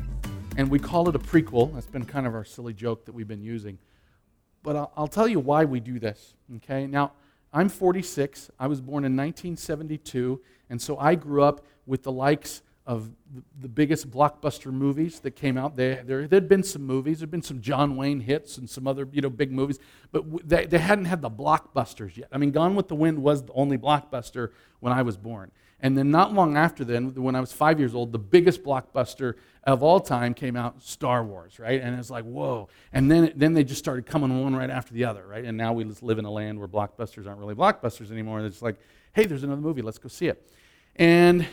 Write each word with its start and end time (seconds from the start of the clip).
and 0.56 0.70
we 0.70 0.78
call 0.78 1.08
it 1.08 1.16
a 1.16 1.18
prequel. 1.18 1.74
That's 1.74 1.88
been 1.88 2.04
kind 2.04 2.28
of 2.28 2.34
our 2.36 2.44
silly 2.44 2.74
joke 2.74 3.06
that 3.06 3.12
we've 3.12 3.26
been 3.26 3.42
using. 3.42 3.80
But 4.62 4.76
I'll, 4.76 4.92
I'll 4.96 5.08
tell 5.08 5.26
you 5.26 5.40
why 5.40 5.64
we 5.64 5.80
do 5.80 5.98
this, 5.98 6.34
okay? 6.58 6.86
Now, 6.86 7.10
I'm 7.56 7.70
46. 7.70 8.50
I 8.58 8.66
was 8.66 8.82
born 8.82 9.06
in 9.06 9.16
1972, 9.16 10.42
and 10.68 10.80
so 10.80 10.98
I 10.98 11.14
grew 11.14 11.42
up 11.42 11.64
with 11.86 12.02
the 12.02 12.12
likes 12.12 12.60
of 12.86 13.10
the 13.58 13.68
biggest 13.68 14.10
blockbuster 14.10 14.70
movies 14.70 15.20
that 15.20 15.30
came 15.30 15.56
out. 15.56 15.74
There, 15.74 16.02
there 16.04 16.20
had 16.20 16.50
been 16.50 16.62
some 16.62 16.82
movies. 16.82 17.20
There 17.20 17.22
had 17.22 17.30
been 17.30 17.40
some 17.40 17.62
John 17.62 17.96
Wayne 17.96 18.20
hits 18.20 18.58
and 18.58 18.68
some 18.68 18.86
other, 18.86 19.08
you 19.10 19.22
know, 19.22 19.30
big 19.30 19.52
movies, 19.52 19.78
but 20.12 20.46
they, 20.46 20.66
they 20.66 20.76
hadn't 20.76 21.06
had 21.06 21.22
the 21.22 21.30
blockbusters 21.30 22.18
yet. 22.18 22.28
I 22.30 22.36
mean, 22.36 22.50
Gone 22.50 22.74
with 22.74 22.88
the 22.88 22.94
Wind 22.94 23.22
was 23.22 23.42
the 23.42 23.54
only 23.54 23.78
blockbuster 23.78 24.50
when 24.80 24.92
I 24.92 25.00
was 25.00 25.16
born. 25.16 25.50
And 25.80 25.96
then 25.96 26.10
not 26.10 26.32
long 26.32 26.56
after 26.56 26.84
then, 26.84 27.14
when 27.14 27.34
I 27.36 27.40
was 27.40 27.52
five 27.52 27.78
years 27.78 27.94
old, 27.94 28.12
the 28.12 28.18
biggest 28.18 28.64
blockbuster 28.64 29.34
of 29.64 29.82
all 29.82 30.00
time 30.00 30.32
came 30.32 30.56
out, 30.56 30.82
Star 30.82 31.22
Wars, 31.22 31.58
right? 31.58 31.80
And 31.80 31.98
it's 31.98 32.08
like, 32.08 32.24
whoa. 32.24 32.68
And 32.92 33.10
then, 33.10 33.32
then 33.36 33.52
they 33.52 33.62
just 33.62 33.78
started 33.78 34.06
coming 34.06 34.42
one 34.42 34.56
right 34.56 34.70
after 34.70 34.94
the 34.94 35.04
other, 35.04 35.26
right? 35.26 35.44
And 35.44 35.58
now 35.58 35.74
we 35.74 35.84
just 35.84 36.02
live 36.02 36.18
in 36.18 36.24
a 36.24 36.30
land 36.30 36.58
where 36.58 36.68
blockbusters 36.68 37.26
aren't 37.26 37.38
really 37.38 37.54
blockbusters 37.54 38.10
anymore. 38.10 38.38
And 38.38 38.46
it's 38.46 38.62
like, 38.62 38.76
hey, 39.12 39.26
there's 39.26 39.42
another 39.42 39.60
movie, 39.60 39.82
let's 39.82 39.98
go 39.98 40.08
see 40.08 40.28
it. 40.28 40.50
And 40.94 41.46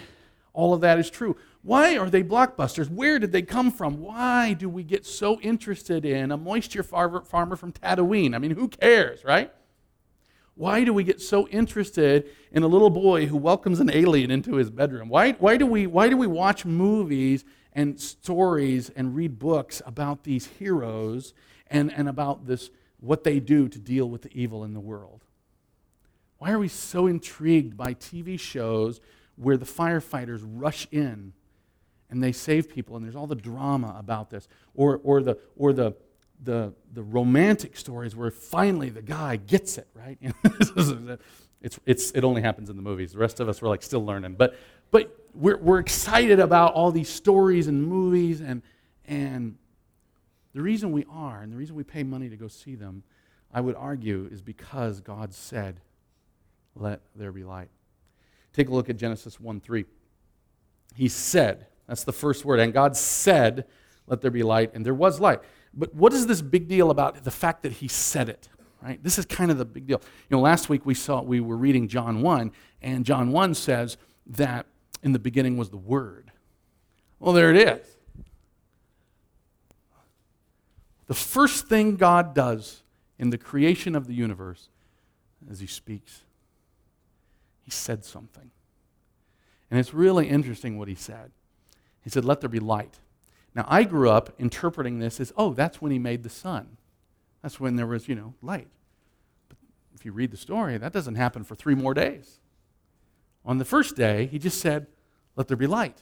all 0.53 0.73
of 0.73 0.81
that 0.81 0.99
is 0.99 1.09
true. 1.09 1.35
Why 1.63 1.97
are 1.97 2.09
they 2.09 2.23
blockbusters? 2.23 2.89
Where 2.89 3.19
did 3.19 3.31
they 3.31 3.41
come 3.41 3.71
from? 3.71 3.99
Why 3.99 4.53
do 4.53 4.69
we 4.69 4.83
get 4.83 5.05
so 5.05 5.39
interested 5.41 6.05
in 6.05 6.31
a 6.31 6.37
moisture 6.37 6.83
farmer, 6.83 7.23
farmer 7.23 7.55
from 7.55 7.73
Tatooine? 7.73 8.35
I 8.35 8.37
mean, 8.37 8.51
who 8.51 8.67
cares, 8.67 9.23
right? 9.25 9.51
Why 10.55 10.83
do 10.83 10.93
we 10.93 11.03
get 11.03 11.19
so 11.19 11.47
interested 11.47 12.29
in 12.51 12.63
a 12.63 12.67
little 12.67 12.91
boy 12.91 13.25
who 13.25 13.37
welcomes 13.37 13.79
an 13.79 13.89
alien 13.89 14.29
into 14.29 14.55
his 14.55 14.69
bedroom? 14.69 15.09
Why, 15.09 15.31
why, 15.33 15.57
do, 15.57 15.65
we, 15.65 15.87
why 15.87 16.09
do 16.09 16.17
we 16.17 16.27
watch 16.27 16.63
movies 16.63 17.43
and 17.73 17.99
stories 17.99 18.89
and 18.89 19.15
read 19.15 19.39
books 19.39 19.81
about 19.85 20.23
these 20.23 20.45
heroes 20.45 21.33
and, 21.67 21.91
and 21.91 22.07
about 22.07 22.45
this, 22.45 22.69
what 22.99 23.23
they 23.23 23.39
do 23.39 23.67
to 23.67 23.79
deal 23.79 24.07
with 24.07 24.21
the 24.21 24.31
evil 24.31 24.63
in 24.63 24.73
the 24.73 24.79
world? 24.79 25.23
Why 26.37 26.51
are 26.51 26.59
we 26.59 26.67
so 26.67 27.07
intrigued 27.07 27.75
by 27.75 27.95
TV 27.95 28.39
shows 28.39 29.01
where 29.35 29.57
the 29.57 29.65
firefighters 29.65 30.41
rush 30.45 30.87
in 30.91 31.33
and 32.11 32.21
they 32.21 32.31
save 32.31 32.69
people 32.69 32.95
and 32.95 33.03
there's 33.03 33.15
all 33.15 33.25
the 33.25 33.33
drama 33.33 33.95
about 33.97 34.29
this? 34.29 34.47
Or, 34.75 34.99
or, 35.03 35.23
the, 35.23 35.39
or 35.55 35.73
the, 35.73 35.95
the, 36.43 36.73
the 36.93 37.03
romantic 37.03 37.77
stories 37.77 38.15
where 38.15 38.31
finally 38.31 38.89
the 38.89 39.01
guy 39.01 39.35
gets 39.37 39.77
it, 39.77 39.87
right? 39.93 40.17
Uh, 40.75 41.17
it's, 41.61 41.79
it's, 41.85 42.11
it 42.11 42.25
only 42.25 42.41
happens 42.41 42.69
in 42.69 42.75
the 42.75 42.81
movies. 42.81 43.13
The 43.13 43.19
rest 43.19 43.39
of 43.39 43.47
us 43.47 43.61
were 43.61 43.69
like 43.69 43.81
still 43.81 44.05
learning. 44.05 44.35
But, 44.35 44.57
but 44.91 45.15
we're, 45.33 45.57
we're 45.57 45.79
excited 45.79 46.41
about 46.41 46.73
all 46.73 46.91
these 46.91 47.07
stories 47.07 47.67
and 47.67 47.87
movies, 47.87 48.41
and, 48.41 48.61
and 49.05 49.55
the 50.53 50.61
reason 50.61 50.91
we 50.91 51.05
are, 51.09 51.41
and 51.41 51.53
the 51.53 51.55
reason 51.55 51.75
we 51.75 51.85
pay 51.85 52.03
money 52.03 52.27
to 52.27 52.35
go 52.35 52.49
see 52.49 52.75
them, 52.75 53.03
I 53.53 53.61
would 53.61 53.75
argue, 53.75 54.27
is 54.29 54.41
because 54.41 54.99
God 54.99 55.33
said, 55.33 55.79
Let 56.75 56.99
there 57.15 57.31
be 57.31 57.45
light. 57.45 57.69
Take 58.51 58.67
a 58.67 58.73
look 58.73 58.89
at 58.89 58.97
Genesis 58.97 59.39
1 59.39 59.61
3. 59.61 59.85
He 60.95 61.07
said, 61.07 61.67
that's 61.87 62.03
the 62.03 62.13
first 62.13 62.45
word, 62.45 62.59
and 62.59 62.73
God 62.73 62.95
said, 62.95 63.65
Let 64.07 64.21
there 64.21 64.31
be 64.31 64.43
light, 64.43 64.71
and 64.73 64.85
there 64.85 64.93
was 64.93 65.19
light. 65.19 65.39
But 65.73 65.93
what 65.95 66.13
is 66.13 66.27
this 66.27 66.41
big 66.41 66.67
deal 66.67 66.91
about 66.91 67.23
the 67.23 67.31
fact 67.31 67.63
that 67.63 67.73
he 67.73 67.87
said 67.87 68.29
it? 68.29 68.49
Right? 68.81 69.01
This 69.01 69.17
is 69.17 69.25
kind 69.25 69.49
of 69.49 69.57
the 69.57 69.65
big 69.65 69.87
deal. 69.87 70.01
You 70.29 70.37
know, 70.37 70.41
last 70.41 70.67
week 70.67 70.85
we 70.85 70.93
saw 70.93 71.21
we 71.21 71.39
were 71.39 71.55
reading 71.55 71.87
John 71.87 72.21
1, 72.21 72.51
and 72.81 73.05
John 73.05 73.31
1 73.31 73.53
says 73.55 73.97
that 74.27 74.65
in 75.01 75.13
the 75.13 75.19
beginning 75.19 75.57
was 75.57 75.69
the 75.69 75.77
Word. 75.77 76.31
Well, 77.19 77.33
there 77.33 77.49
it 77.49 77.57
is. 77.57 77.87
The 81.07 81.13
first 81.13 81.67
thing 81.67 81.95
God 81.95 82.33
does 82.33 82.83
in 83.17 83.29
the 83.29 83.37
creation 83.37 83.95
of 83.95 84.07
the 84.07 84.13
universe 84.13 84.67
is 85.49 85.59
He 85.59 85.67
speaks. 85.67 86.21
He 87.63 87.71
said 87.71 88.03
something. 88.03 88.51
And 89.71 89.79
it's 89.79 89.93
really 89.93 90.27
interesting 90.27 90.77
what 90.77 90.89
He 90.89 90.95
said. 90.95 91.31
He 92.03 92.09
said, 92.09 92.25
Let 92.25 92.41
there 92.41 92.49
be 92.49 92.59
light. 92.59 92.99
Now, 93.55 93.65
I 93.67 93.83
grew 93.83 94.09
up 94.09 94.33
interpreting 94.39 94.99
this 94.99 95.19
as, 95.19 95.31
oh, 95.37 95.53
that's 95.53 95.81
when 95.81 95.91
He 95.91 95.99
made 95.99 96.23
the 96.23 96.29
sun. 96.29 96.77
That's 97.41 97.59
when 97.59 97.75
there 97.75 97.87
was, 97.87 98.07
you 98.07 98.15
know, 98.15 98.33
light. 98.41 98.67
But 99.49 99.57
if 99.93 100.05
you 100.05 100.11
read 100.11 100.31
the 100.31 100.37
story, 100.37 100.77
that 100.77 100.93
doesn't 100.93 101.15
happen 101.15 101.43
for 101.43 101.55
three 101.55 101.75
more 101.75 101.93
days. 101.93 102.39
On 103.45 103.57
the 103.57 103.65
first 103.65 103.95
day, 103.95 104.25
He 104.27 104.39
just 104.39 104.59
said, 104.59 104.87
let 105.35 105.47
there 105.47 105.57
be 105.57 105.67
light. 105.67 106.01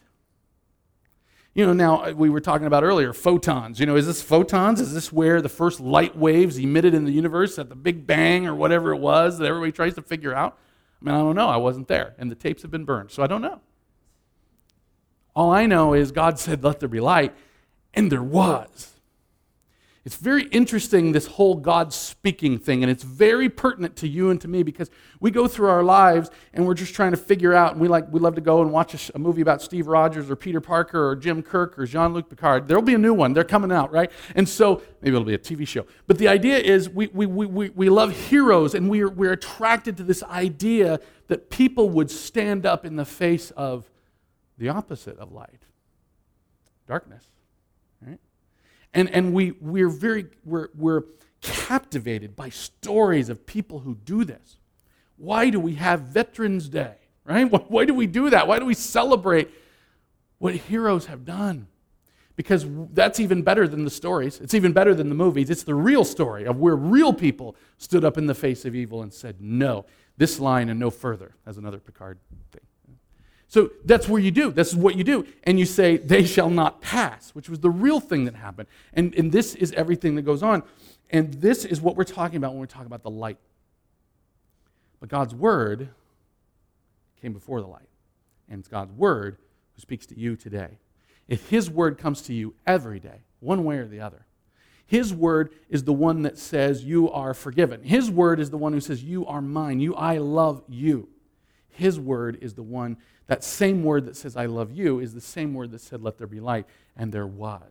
You 1.53 1.65
know, 1.65 1.73
now 1.73 2.05
uh, 2.05 2.13
we 2.15 2.29
were 2.29 2.39
talking 2.39 2.65
about 2.65 2.83
earlier 2.83 3.11
photons. 3.11 3.79
You 3.79 3.85
know, 3.85 3.97
is 3.97 4.07
this 4.07 4.21
photons? 4.21 4.79
Is 4.79 4.93
this 4.93 5.11
where 5.11 5.41
the 5.41 5.49
first 5.49 5.81
light 5.81 6.15
waves 6.17 6.57
emitted 6.57 6.93
in 6.93 7.03
the 7.03 7.11
universe 7.11 7.59
at 7.59 7.67
the 7.67 7.75
Big 7.75 8.07
Bang 8.07 8.47
or 8.47 8.55
whatever 8.55 8.93
it 8.93 8.99
was 8.99 9.37
that 9.37 9.45
everybody 9.47 9.73
tries 9.73 9.95
to 9.95 10.01
figure 10.01 10.33
out? 10.33 10.57
I 11.01 11.05
mean, 11.05 11.15
I 11.15 11.17
don't 11.17 11.35
know. 11.35 11.49
I 11.49 11.57
wasn't 11.57 11.89
there, 11.89 12.13
and 12.17 12.31
the 12.31 12.35
tapes 12.35 12.61
have 12.61 12.71
been 12.71 12.85
burned, 12.85 13.11
so 13.11 13.21
I 13.21 13.27
don't 13.27 13.41
know. 13.41 13.59
All 15.35 15.51
I 15.51 15.65
know 15.65 15.93
is 15.93 16.11
God 16.11 16.39
said, 16.39 16.63
Let 16.63 16.79
there 16.79 16.89
be 16.89 16.99
light, 16.99 17.33
and 17.93 18.11
there 18.11 18.23
was. 18.23 18.91
It's 20.03 20.15
very 20.15 20.45
interesting, 20.45 21.11
this 21.11 21.27
whole 21.27 21.53
God 21.53 21.93
speaking 21.93 22.57
thing, 22.57 22.81
and 22.81 22.91
it's 22.91 23.03
very 23.03 23.49
pertinent 23.49 23.95
to 23.97 24.07
you 24.07 24.31
and 24.31 24.41
to 24.41 24.47
me 24.47 24.63
because 24.63 24.89
we 25.19 25.29
go 25.29 25.47
through 25.47 25.69
our 25.69 25.83
lives 25.83 26.31
and 26.55 26.65
we're 26.65 26.73
just 26.73 26.95
trying 26.95 27.11
to 27.11 27.17
figure 27.17 27.53
out, 27.53 27.73
and 27.73 27.81
we, 27.81 27.87
like, 27.87 28.11
we 28.11 28.19
love 28.19 28.33
to 28.33 28.41
go 28.41 28.63
and 28.63 28.71
watch 28.71 28.95
a, 28.95 29.11
a 29.13 29.19
movie 29.19 29.43
about 29.43 29.61
Steve 29.61 29.85
Rogers 29.85 30.31
or 30.31 30.35
Peter 30.35 30.59
Parker 30.59 31.07
or 31.07 31.15
Jim 31.15 31.43
Kirk 31.43 31.77
or 31.77 31.85
Jean 31.85 32.15
Luc 32.15 32.29
Picard. 32.29 32.67
There'll 32.67 32.81
be 32.81 32.95
a 32.95 32.97
new 32.97 33.13
one, 33.13 33.33
they're 33.33 33.43
coming 33.43 33.71
out, 33.71 33.91
right? 33.91 34.11
And 34.33 34.49
so 34.49 34.81
maybe 35.01 35.15
it'll 35.15 35.23
be 35.23 35.35
a 35.35 35.37
TV 35.37 35.67
show. 35.67 35.85
But 36.07 36.17
the 36.17 36.27
idea 36.27 36.57
is 36.57 36.89
we, 36.89 37.05
we, 37.13 37.27
we, 37.27 37.45
we, 37.45 37.69
we 37.69 37.89
love 37.89 38.11
heroes 38.11 38.73
and 38.73 38.89
we're, 38.89 39.09
we're 39.09 39.33
attracted 39.33 39.97
to 39.97 40.03
this 40.03 40.23
idea 40.23 40.99
that 41.27 41.51
people 41.51 41.89
would 41.89 42.09
stand 42.09 42.65
up 42.65 42.87
in 42.87 42.95
the 42.95 43.05
face 43.05 43.51
of 43.51 43.87
the 44.61 44.69
opposite 44.69 45.17
of 45.17 45.31
light 45.31 45.63
darkness. 46.87 47.25
Right? 48.05 48.19
And, 48.93 49.09
and 49.09 49.33
we, 49.33 49.51
we're 49.59 49.89
very, 49.89 50.27
we're, 50.45 50.67
we're 50.77 51.03
captivated 51.41 52.35
by 52.35 52.49
stories 52.49 53.29
of 53.29 53.47
people 53.47 53.79
who 53.79 53.95
do 53.95 54.23
this. 54.23 54.57
Why 55.17 55.49
do 55.49 55.59
we 55.59 55.75
have 55.75 56.01
Veterans 56.01 56.69
Day, 56.69 56.93
right? 57.25 57.45
Why, 57.51 57.59
why 57.67 57.85
do 57.85 57.95
we 57.95 58.05
do 58.05 58.29
that? 58.29 58.47
Why 58.47 58.59
do 58.59 58.65
we 58.65 58.75
celebrate 58.75 59.49
what 60.37 60.53
heroes 60.53 61.07
have 61.07 61.25
done? 61.25 61.67
Because 62.35 62.65
that's 62.93 63.19
even 63.19 63.41
better 63.41 63.67
than 63.67 63.83
the 63.83 63.89
stories. 63.89 64.39
It's 64.39 64.53
even 64.53 64.73
better 64.73 64.93
than 64.93 65.09
the 65.09 65.15
movies. 65.15 65.49
It's 65.49 65.63
the 65.63 65.75
real 65.75 66.05
story 66.05 66.45
of 66.45 66.59
where 66.59 66.75
real 66.75 67.13
people 67.13 67.55
stood 67.77 68.05
up 68.05 68.17
in 68.17 68.27
the 68.27 68.35
face 68.35 68.63
of 68.65 68.75
evil 68.75 69.01
and 69.01 69.11
said, 69.11 69.37
no, 69.39 69.85
this 70.17 70.39
line 70.39 70.69
and 70.69 70.79
no 70.79 70.91
further, 70.91 71.33
as 71.47 71.57
another 71.57 71.79
Picard 71.79 72.19
thing. 72.51 72.61
So 73.51 73.69
that's 73.83 74.07
where 74.07 74.21
you 74.21 74.31
do. 74.31 74.49
This 74.49 74.69
is 74.69 74.77
what 74.77 74.95
you 74.95 75.03
do. 75.03 75.27
And 75.43 75.59
you 75.59 75.65
say, 75.65 75.97
they 75.97 76.23
shall 76.23 76.49
not 76.49 76.79
pass, 76.79 77.31
which 77.31 77.49
was 77.49 77.59
the 77.59 77.69
real 77.69 77.99
thing 77.99 78.23
that 78.23 78.33
happened. 78.33 78.69
And, 78.93 79.13
and 79.15 79.29
this 79.29 79.55
is 79.55 79.73
everything 79.73 80.15
that 80.15 80.21
goes 80.21 80.41
on. 80.41 80.63
And 81.09 81.33
this 81.33 81.65
is 81.65 81.81
what 81.81 81.97
we're 81.97 82.05
talking 82.05 82.37
about 82.37 82.53
when 82.53 82.61
we 82.61 82.67
talk 82.67 82.85
about 82.85 83.03
the 83.03 83.09
light. 83.09 83.39
But 85.01 85.09
God's 85.09 85.35
word 85.35 85.89
came 87.21 87.33
before 87.33 87.59
the 87.59 87.67
light. 87.67 87.89
And 88.49 88.59
it's 88.59 88.69
God's 88.69 88.93
word 88.93 89.35
who 89.75 89.81
speaks 89.81 90.05
to 90.05 90.17
you 90.17 90.37
today. 90.37 90.77
If 91.27 91.49
his 91.49 91.69
word 91.69 91.97
comes 91.97 92.21
to 92.23 92.33
you 92.33 92.53
every 92.65 93.01
day, 93.01 93.19
one 93.41 93.65
way 93.65 93.79
or 93.79 93.85
the 93.85 93.99
other, 93.99 94.25
his 94.85 95.13
word 95.13 95.53
is 95.69 95.83
the 95.83 95.91
one 95.91 96.21
that 96.21 96.37
says 96.37 96.85
you 96.85 97.11
are 97.11 97.33
forgiven. 97.33 97.83
His 97.83 98.09
word 98.09 98.39
is 98.39 98.49
the 98.49 98.57
one 98.57 98.71
who 98.71 98.79
says 98.79 99.03
you 99.03 99.25
are 99.25 99.41
mine. 99.41 99.81
You 99.81 99.93
I 99.93 100.19
love 100.19 100.63
you. 100.69 101.09
His 101.71 101.99
word 101.99 102.37
is 102.41 102.53
the 102.53 102.63
one 102.63 102.97
that 103.27 103.43
same 103.43 103.83
word 103.83 104.05
that 104.07 104.17
says, 104.17 104.35
I 104.35 104.45
love 104.45 104.71
you, 104.71 104.99
is 104.99 105.13
the 105.13 105.21
same 105.21 105.53
word 105.53 105.71
that 105.71 105.79
said, 105.79 106.01
Let 106.01 106.17
there 106.17 106.27
be 106.27 106.39
light, 106.39 106.65
and 106.97 107.11
there 107.11 107.27
was. 107.27 107.61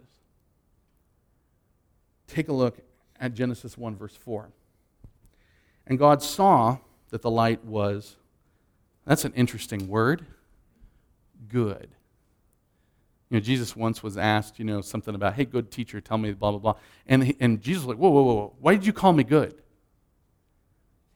Take 2.26 2.48
a 2.48 2.52
look 2.52 2.78
at 3.20 3.34
Genesis 3.34 3.76
1, 3.76 3.96
verse 3.96 4.16
4. 4.16 4.50
And 5.86 5.98
God 5.98 6.22
saw 6.22 6.78
that 7.10 7.22
the 7.22 7.30
light 7.30 7.64
was, 7.64 8.16
that's 9.04 9.24
an 9.24 9.32
interesting 9.34 9.88
word, 9.88 10.24
good. 11.48 11.90
You 13.28 13.36
know, 13.36 13.40
Jesus 13.40 13.76
once 13.76 14.02
was 14.02 14.16
asked, 14.16 14.58
you 14.58 14.64
know, 14.64 14.80
something 14.80 15.14
about, 15.14 15.34
hey, 15.34 15.44
good 15.44 15.70
teacher, 15.70 16.00
tell 16.00 16.18
me 16.18 16.32
blah, 16.32 16.50
blah, 16.52 16.58
blah. 16.58 16.74
And, 17.06 17.34
and 17.38 17.60
Jesus 17.60 17.84
was 17.84 17.94
like, 17.94 17.98
whoa, 17.98 18.10
whoa, 18.10 18.22
whoa, 18.22 18.52
why 18.60 18.74
did 18.74 18.86
you 18.86 18.92
call 18.92 19.12
me 19.12 19.24
good? 19.24 19.60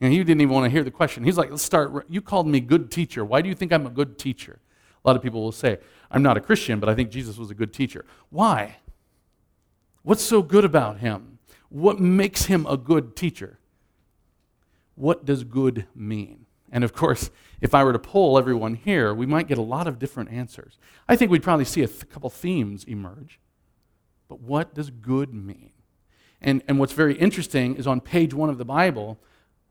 And 0.04 0.12
he 0.12 0.18
didn't 0.18 0.42
even 0.42 0.52
want 0.52 0.66
to 0.66 0.70
hear 0.70 0.84
the 0.84 0.90
question. 0.90 1.24
He's 1.24 1.38
like, 1.38 1.48
let's 1.48 1.62
start. 1.62 2.04
You 2.10 2.20
called 2.20 2.46
me 2.46 2.60
good 2.60 2.90
teacher. 2.90 3.24
Why 3.24 3.40
do 3.40 3.48
you 3.48 3.54
think 3.54 3.72
I'm 3.72 3.86
a 3.86 3.90
good 3.90 4.18
teacher? 4.18 4.60
A 5.02 5.08
lot 5.08 5.16
of 5.16 5.22
people 5.22 5.42
will 5.42 5.50
say, 5.50 5.78
I'm 6.10 6.22
not 6.22 6.36
a 6.36 6.42
Christian, 6.42 6.78
but 6.78 6.90
I 6.90 6.94
think 6.94 7.10
Jesus 7.10 7.38
was 7.38 7.50
a 7.50 7.54
good 7.54 7.72
teacher. 7.72 8.04
Why? 8.28 8.76
What's 10.02 10.22
so 10.22 10.42
good 10.42 10.62
about 10.62 10.98
him? 10.98 11.38
What 11.70 12.00
makes 12.00 12.44
him 12.44 12.66
a 12.66 12.76
good 12.76 13.16
teacher? 13.16 13.58
What 14.94 15.24
does 15.24 15.42
good 15.42 15.86
mean? 15.94 16.44
And 16.70 16.84
of 16.84 16.92
course, 16.92 17.30
if 17.62 17.74
I 17.74 17.82
were 17.82 17.94
to 17.94 17.98
poll 17.98 18.36
everyone 18.36 18.74
here, 18.74 19.14
we 19.14 19.24
might 19.24 19.48
get 19.48 19.56
a 19.56 19.62
lot 19.62 19.86
of 19.86 19.98
different 19.98 20.30
answers. 20.30 20.76
I 21.08 21.16
think 21.16 21.30
we'd 21.30 21.42
probably 21.42 21.64
see 21.64 21.82
a 21.82 21.88
th- 21.88 22.10
couple 22.10 22.28
themes 22.28 22.84
emerge. 22.84 23.40
But 24.28 24.42
what 24.42 24.74
does 24.74 24.90
good 24.90 25.32
mean? 25.32 25.70
And, 26.42 26.62
and 26.68 26.78
what's 26.78 26.92
very 26.92 27.14
interesting 27.14 27.76
is 27.76 27.86
on 27.86 28.02
page 28.02 28.34
one 28.34 28.50
of 28.50 28.58
the 28.58 28.66
Bible, 28.66 29.18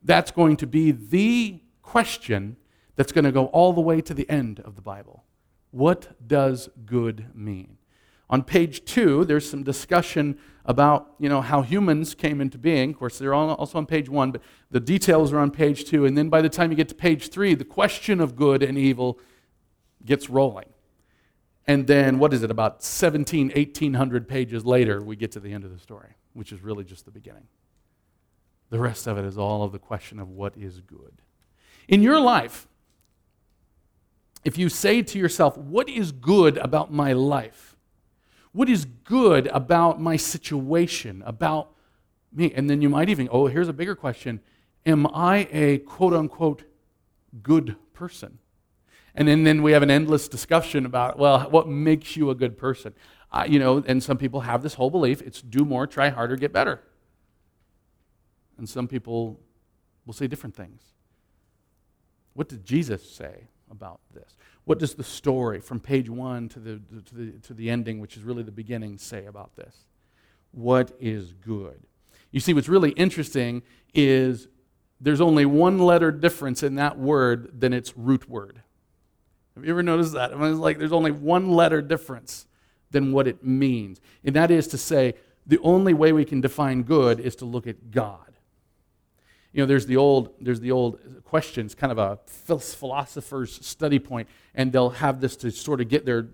that's 0.04 0.32
going 0.32 0.58
to 0.58 0.68
be 0.68 0.92
the 0.92 1.62
question 1.82 2.58
that's 2.96 3.12
going 3.12 3.26
to 3.26 3.32
go 3.32 3.46
all 3.48 3.74
the 3.74 3.82
way 3.82 4.02
to 4.02 4.14
the 4.14 4.30
end 4.30 4.60
of 4.60 4.76
the 4.76 4.82
Bible. 4.82 5.24
What 5.72 6.28
does 6.28 6.70
good 6.86 7.28
mean? 7.34 7.78
On 8.30 8.44
page 8.44 8.86
two, 8.86 9.26
there's 9.26 9.50
some 9.50 9.64
discussion 9.64 10.40
about 10.66 11.14
you 11.20 11.30
know, 11.30 11.42
how 11.42 11.62
humans 11.62 12.16
came 12.16 12.40
into 12.42 12.58
being. 12.58 12.92
Of 12.92 12.98
course, 12.98 13.20
they're 13.20 13.34
also 13.34 13.78
on 13.78 13.86
page 13.86 14.10
one, 14.10 14.32
but 14.32 14.42
the 14.72 14.80
details 14.80 15.34
are 15.34 15.40
on 15.40 15.52
page 15.52 15.86
two. 15.86 16.06
And 16.06 16.18
then 16.18 16.30
by 16.30 16.42
the 16.42 16.50
time 16.50 16.72
you 16.72 16.78
get 16.78 16.90
to 16.90 16.96
page 16.96 17.30
three, 17.30 17.54
the 17.54 17.66
question 17.66 18.22
of 18.22 18.36
good 18.36 18.64
and 18.64 18.78
evil 18.78 19.20
gets 20.06 20.30
rolling. 20.30 20.66
And 21.66 21.88
then, 21.88 22.20
what 22.20 22.34
is 22.34 22.44
it, 22.44 22.52
about 22.52 22.84
17, 22.84 23.50
1800 23.50 24.28
pages 24.28 24.66
later, 24.66 25.02
we 25.02 25.16
get 25.16 25.32
to 25.34 25.40
the 25.40 25.54
end 25.54 25.64
of 25.64 25.72
the 25.72 25.80
story, 25.80 26.10
which 26.34 26.52
is 26.52 26.62
really 26.62 26.84
just 26.84 27.06
the 27.06 27.12
beginning. 27.12 27.48
The 28.74 28.80
rest 28.80 29.06
of 29.06 29.20
it 29.20 29.26
is 29.26 29.38
all 29.38 29.62
of 29.62 29.72
the 29.72 29.78
question 29.78 30.18
of 30.18 30.30
what 30.30 30.58
is 30.58 30.82
good. 30.82 31.22
In 31.88 32.02
your 32.02 32.20
life, 32.20 32.68
if 34.44 34.58
you 34.58 34.68
say 34.68 35.04
to 35.04 35.20
yourself, 35.20 35.56
What 35.56 35.88
is 35.88 36.12
good 36.12 36.58
about 36.58 36.92
my 36.92 37.14
life? 37.14 37.76
What 38.52 38.70
is 38.70 38.86
good 38.86 39.46
about 39.50 40.02
my 40.02 40.16
situation, 40.16 41.22
about 41.24 41.70
me? 42.32 42.52
And 42.56 42.68
then 42.68 42.82
you 42.82 42.90
might 42.90 43.10
even, 43.10 43.30
oh, 43.32 43.46
here's 43.46 43.68
a 43.68 43.74
bigger 43.74 43.94
question 43.94 44.40
Am 44.88 45.06
I 45.14 45.48
a 45.52 45.78
quote 45.78 46.16
unquote 46.16 46.64
good 47.44 47.76
person? 47.94 48.40
And 49.14 49.28
then, 49.28 49.44
then 49.44 49.62
we 49.62 49.74
have 49.74 49.84
an 49.84 49.92
endless 49.92 50.28
discussion 50.28 50.88
about, 50.88 51.20
well, 51.20 51.42
what 51.52 51.68
makes 51.68 52.18
you 52.18 52.32
a 52.32 52.36
good 52.36 52.58
person? 52.58 52.96
Uh, 53.32 53.46
you 53.48 53.60
know, 53.60 53.84
and 53.86 54.02
some 54.02 54.18
people 54.18 54.40
have 54.42 54.64
this 54.64 54.74
whole 54.74 54.90
belief 54.90 55.22
it's 55.22 55.44
do 55.44 55.64
more, 55.64 55.86
try 55.86 56.10
harder, 56.10 56.36
get 56.36 56.52
better. 56.52 56.82
And 58.58 58.68
some 58.68 58.88
people 58.88 59.40
will 60.06 60.14
say 60.14 60.28
different 60.28 60.56
things. 60.56 60.82
What 62.34 62.50
did 62.50 62.66
Jesus 62.66 63.10
say 63.10 63.48
about 63.70 64.00
this? 64.14 64.36
What 64.66 64.80
does 64.80 64.96
the 64.96 65.04
story 65.04 65.60
from 65.60 65.80
page 65.80 66.10
one 66.10 66.50
to 66.50 66.60
the, 66.60 66.82
to 67.06 67.16
the, 67.16 67.32
to 67.40 67.54
the 67.54 67.70
ending, 67.70 68.00
which 68.00 68.16
is 68.18 68.24
really 68.24 68.44
the 68.44 68.52
beginning, 68.52 68.98
say 68.98 69.26
about 69.26 69.56
this? 69.56 69.76
What 70.52 70.96
is 71.00 71.34
good? 71.34 71.82
You 72.32 72.40
see, 72.40 72.54
what's 72.54 72.70
really 72.70 72.92
interesting 72.92 73.64
is 73.94 74.48
there's 75.02 75.22
only 75.22 75.46
one 75.46 75.80
letter 75.80 76.12
difference 76.12 76.64
in 76.64 76.76
that 76.76 76.98
word 76.98 77.60
than 77.60 77.74
its 77.74 77.98
root 77.98 78.30
word. 78.30 78.62
Have 79.56 79.66
you 79.66 79.72
ever 79.72 79.84
noticed 79.84 80.14
that? 80.14 80.32
I 80.32 80.36
mean, 80.36 80.52
it's 80.52 80.60
like 80.60 80.80
there's 80.80 80.94
only 80.94 81.12
one 81.12 81.52
letter 81.52 81.82
difference 81.82 82.48
than 82.90 83.12
what 83.12 83.28
it 83.28 83.44
means. 83.44 84.00
And 84.24 84.36
that 84.36 84.50
is 84.50 84.68
to 84.70 84.78
say, 84.78 85.16
the 85.46 85.60
only 85.60 85.94
way 85.94 86.14
we 86.14 86.26
can 86.26 86.42
define 86.42 86.84
good 86.84 87.20
is 87.20 87.36
to 87.38 87.46
look 87.46 87.68
at 87.68 87.92
God. 87.92 88.33
You 89.54 89.62
know, 89.62 89.68
there's 89.68 89.86
the 89.86 89.98
old, 89.98 90.34
there's 90.42 90.60
the 90.60 90.72
old 90.72 91.00
question, 91.24 91.66
it's 91.66 91.76
kind 91.76 91.92
of 91.92 92.00
a 92.00 92.20
philosopher's 92.26 93.66
study 93.66 94.00
point, 94.00 94.28
and 94.56 94.72
they'll 94.72 94.90
have 94.90 95.22
this 95.22 95.36
to 95.38 95.52
sort 95.52 95.80
of 95.80 95.90
get 95.90 96.06
their 96.06 96.28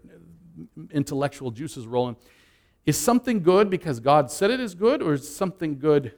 intellectual 0.91 1.51
juices 1.51 1.85
rolling. 1.85 2.15
Is 2.85 2.97
something 2.97 3.43
good 3.43 3.69
because 3.69 3.99
God 3.99 4.31
said 4.31 4.51
it 4.51 4.61
is 4.61 4.73
good, 4.73 5.01
or 5.01 5.13
is 5.13 5.33
something 5.33 5.77
good 5.77 6.13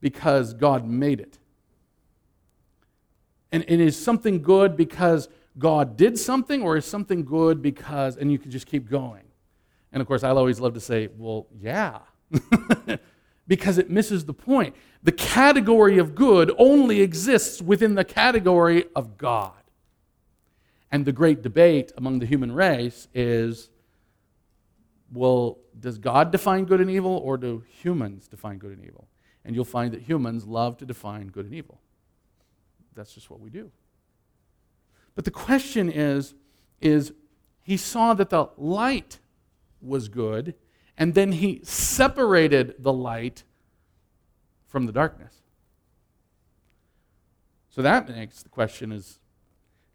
because 0.00 0.54
God 0.54 0.86
made 0.86 1.20
it? 1.20 1.38
And, 3.50 3.64
and 3.68 3.80
is 3.80 4.00
something 4.00 4.40
good 4.40 4.76
because 4.76 5.28
God 5.58 5.96
did 5.96 6.16
something, 6.16 6.62
or 6.62 6.76
is 6.76 6.84
something 6.84 7.24
good 7.24 7.60
because, 7.60 8.16
and 8.16 8.30
you 8.30 8.38
can 8.38 8.52
just 8.52 8.66
keep 8.66 8.88
going. 8.88 9.24
And 9.92 10.00
of 10.00 10.06
course, 10.06 10.22
I 10.22 10.30
always 10.30 10.60
love 10.60 10.74
to 10.74 10.80
say, 10.80 11.08
well, 11.16 11.48
yeah, 11.58 11.98
because 13.46 13.78
it 13.78 13.90
misses 13.90 14.24
the 14.24 14.34
point. 14.34 14.74
The 15.02 15.12
category 15.12 15.98
of 15.98 16.14
good 16.14 16.52
only 16.58 17.00
exists 17.00 17.62
within 17.62 17.94
the 17.94 18.04
category 18.04 18.86
of 18.94 19.16
God. 19.16 19.52
And 20.90 21.04
the 21.04 21.12
great 21.12 21.42
debate 21.42 21.92
among 21.96 22.18
the 22.18 22.26
human 22.26 22.52
race 22.52 23.08
is 23.14 23.70
well, 25.12 25.58
does 25.78 25.98
God 25.98 26.32
define 26.32 26.64
good 26.64 26.80
and 26.80 26.90
evil, 26.90 27.16
or 27.16 27.36
do 27.36 27.62
humans 27.68 28.26
define 28.26 28.58
good 28.58 28.72
and 28.72 28.84
evil? 28.84 29.08
And 29.44 29.54
you'll 29.54 29.64
find 29.64 29.92
that 29.92 30.02
humans 30.02 30.46
love 30.46 30.76
to 30.78 30.86
define 30.86 31.28
good 31.28 31.46
and 31.46 31.54
evil. 31.54 31.80
That's 32.94 33.12
just 33.12 33.30
what 33.30 33.40
we 33.40 33.50
do. 33.50 33.70
But 35.14 35.24
the 35.24 35.30
question 35.30 35.90
is, 35.90 36.34
is 36.80 37.12
he 37.62 37.76
saw 37.76 38.14
that 38.14 38.30
the 38.30 38.48
light 38.56 39.18
was 39.80 40.08
good, 40.08 40.54
and 40.98 41.14
then 41.14 41.32
he 41.32 41.60
separated 41.62 42.74
the 42.78 42.92
light 42.92 43.44
from 44.66 44.86
the 44.86 44.92
darkness. 44.92 45.34
So 47.68 47.82
that 47.82 48.08
makes 48.08 48.42
the 48.42 48.48
question 48.48 48.92
is 48.92 49.18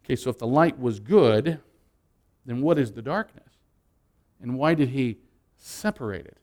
okay, 0.04 0.16
so 0.16 0.30
if 0.30 0.38
the 0.38 0.46
light 0.46 0.78
was 0.78 1.00
good, 1.00 1.60
then 2.46 2.60
what 2.60 2.78
is 2.78 2.92
the 2.92 3.02
darkness? 3.02 3.54
And 4.40 4.56
why 4.58 4.74
did 4.74 4.90
he 4.90 5.18
separate 5.56 6.26
it? 6.26 6.38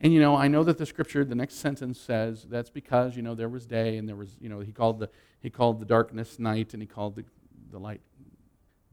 And 0.00 0.14
you 0.14 0.20
know, 0.20 0.34
I 0.36 0.48
know 0.48 0.64
that 0.64 0.78
the 0.78 0.86
scripture, 0.86 1.24
the 1.24 1.34
next 1.34 1.56
sentence 1.56 2.00
says 2.00 2.46
that's 2.48 2.70
because, 2.70 3.16
you 3.16 3.22
know, 3.22 3.34
there 3.34 3.50
was 3.50 3.66
day 3.66 3.98
and 3.98 4.08
there 4.08 4.16
was, 4.16 4.36
you 4.40 4.48
know, 4.48 4.60
he 4.60 4.72
called 4.72 4.98
the 4.98 5.10
he 5.40 5.50
called 5.50 5.80
the 5.80 5.86
darkness 5.86 6.38
night 6.38 6.72
and 6.72 6.82
he 6.82 6.86
called 6.86 7.16
the 7.16 7.24
the 7.70 7.78
light 7.78 8.00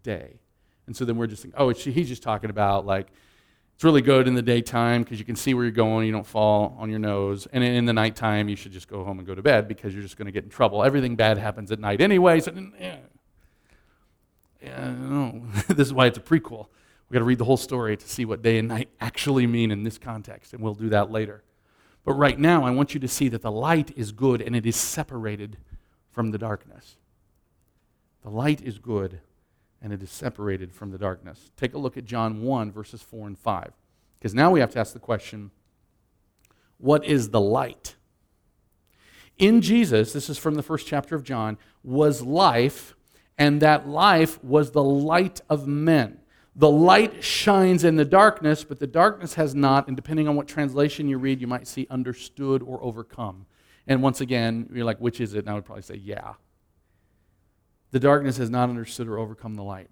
day. 0.04 0.40
And 0.86 0.96
so 0.96 1.06
then 1.06 1.18
we're 1.18 1.28
just 1.28 1.42
thinking, 1.42 1.60
oh, 1.60 1.70
he's 1.70 2.08
just 2.08 2.24
talking 2.24 2.50
about 2.50 2.86
like, 2.86 3.08
it's 3.77 3.83
really 3.83 4.01
good 4.01 4.27
in 4.27 4.33
the 4.33 4.41
daytime 4.41 5.03
because 5.03 5.19
you 5.19 5.25
can 5.25 5.35
see 5.35 5.53
where 5.53 5.63
you're 5.63 5.71
going, 5.71 6.07
you 6.07 6.12
don't 6.12 6.25
fall 6.25 6.75
on 6.79 6.89
your 6.89 6.97
nose. 6.97 7.47
And 7.53 7.63
in 7.63 7.85
the 7.85 7.94
nighttime, 7.94 8.50
you 8.50 8.56
should 8.56 8.71
just 8.71 8.88
go 8.88 9.03
home 9.03 9.19
and 9.19 9.27
go 9.27 9.35
to 9.35 9.44
bed 9.44 9.68
because 9.68 9.94
you're 9.94 10.01
just 10.01 10.18
going 10.18 10.25
to 10.25 10.31
get 10.31 10.44
in 10.44 10.50
trouble. 10.50 10.83
Everything 10.83 11.15
bad 11.15 11.38
happens 11.38 11.71
at 11.71 11.79
night 11.79 12.01
anyway. 12.01 12.39
So, 12.39 12.53
mm, 12.53 12.72
yeah, 12.79 12.98
yeah 14.63 14.89
no. 14.96 15.43
Oh, 15.46 15.62
this 15.75 15.86
is 15.86 15.93
why 15.93 16.07
it's 16.07 16.17
a 16.17 16.22
prequel. 16.22 16.69
We've 17.07 17.13
got 17.13 17.19
to 17.19 17.25
read 17.25 17.38
the 17.38 17.46
whole 17.46 17.55
story 17.55 17.96
to 17.96 18.10
see 18.10 18.25
what 18.25 18.41
day 18.41 18.57
and 18.57 18.67
night 18.67 18.89
actually 19.00 19.46
mean 19.46 19.69
in 19.69 19.84
this 19.84 20.00
context, 20.00 20.53
and 20.53 20.63
we'll 20.63 20.74
do 20.74 20.89
that 20.89 21.12
later. 21.12 21.43
But 22.03 22.13
right 22.13 22.39
now, 22.39 22.65
I 22.65 22.72
want 22.72 22.96
you 22.96 23.00
to 23.00 23.07
see 23.07 23.29
that 23.29 23.43
the 23.43 23.51
light 23.51 23.96
is 23.96 24.12
good 24.12 24.41
and 24.41 24.55
it 24.55 24.65
is 24.65 24.75
separated 24.75 25.60
from 26.10 26.31
the 26.31 26.39
darkness. 26.39 26.98
The 28.24 28.31
light 28.31 28.60
is 28.60 28.79
good 28.79 29.19
and 29.81 29.93
it 29.93 30.01
is 30.01 30.10
separated 30.10 30.74
from 30.74 30.91
the 30.91 30.98
darkness. 30.98 31.51
Take 31.57 31.74
a 31.74 31.77
look 31.77 31.98
at 31.98 32.05
John 32.05 32.41
1, 32.41 32.72
verses 32.72 33.01
4 33.01 33.27
and 33.27 33.38
5. 33.38 33.74
Because 34.19 34.34
now 34.34 34.51
we 34.51 34.60
have 34.60 34.72
to 34.72 34.79
ask 34.79 34.93
the 34.93 35.00
question 35.00 35.51
what 36.77 37.05
is 37.05 37.29
the 37.29 37.41
light? 37.41 37.96
In 39.38 39.62
Jesus, 39.62 40.13
this 40.13 40.29
is 40.29 40.38
from 40.38 40.55
the 40.55 40.63
first 40.63 40.88
chapter 40.88 41.15
of 41.15 41.24
John, 41.24 41.57
was 41.84 42.22
life, 42.22 42.96
and 43.38 43.62
that 43.62 43.88
life 43.88 44.43
was 44.43 44.72
the 44.72 44.84
light 44.84 45.41
of 45.50 45.67
men. 45.67 46.19
The 46.55 46.69
light 46.69 47.24
shines 47.24 47.84
in 47.84 47.98
the 47.98 48.05
darkness, 48.05 48.63
but 48.63 48.79
the 48.79 48.88
darkness 48.88 49.36
has 49.36 49.53
not, 49.53 49.88
and 49.88 49.96
depending 49.96 50.27
on 50.27 50.36
what 50.36 50.48
translation 50.48 51.07
you 51.07 51.19
read, 51.19 51.39
you 51.39 51.46
might 51.46 51.67
see 51.67 51.86
understood 51.91 52.63
or 52.63 52.84
overcome. 52.84 53.46
And 53.86 54.01
once 54.01 54.22
again, 54.22 54.67
you're 54.74 54.86
like, 54.86 54.98
which 54.98 55.22
is 55.22 55.36
it? 55.36 55.39
And 55.39 55.50
I 55.50 55.53
would 55.53 55.65
probably 55.65 55.84
say, 55.84 55.96
yeah. 55.96 56.34
The 57.91 58.00
darkness 58.00 58.38
has 58.38 58.50
not 58.50 58.70
understood 58.70 59.08
or 59.08 59.17
overcome 59.17 59.56
the 59.56 59.63
light. 59.63 59.89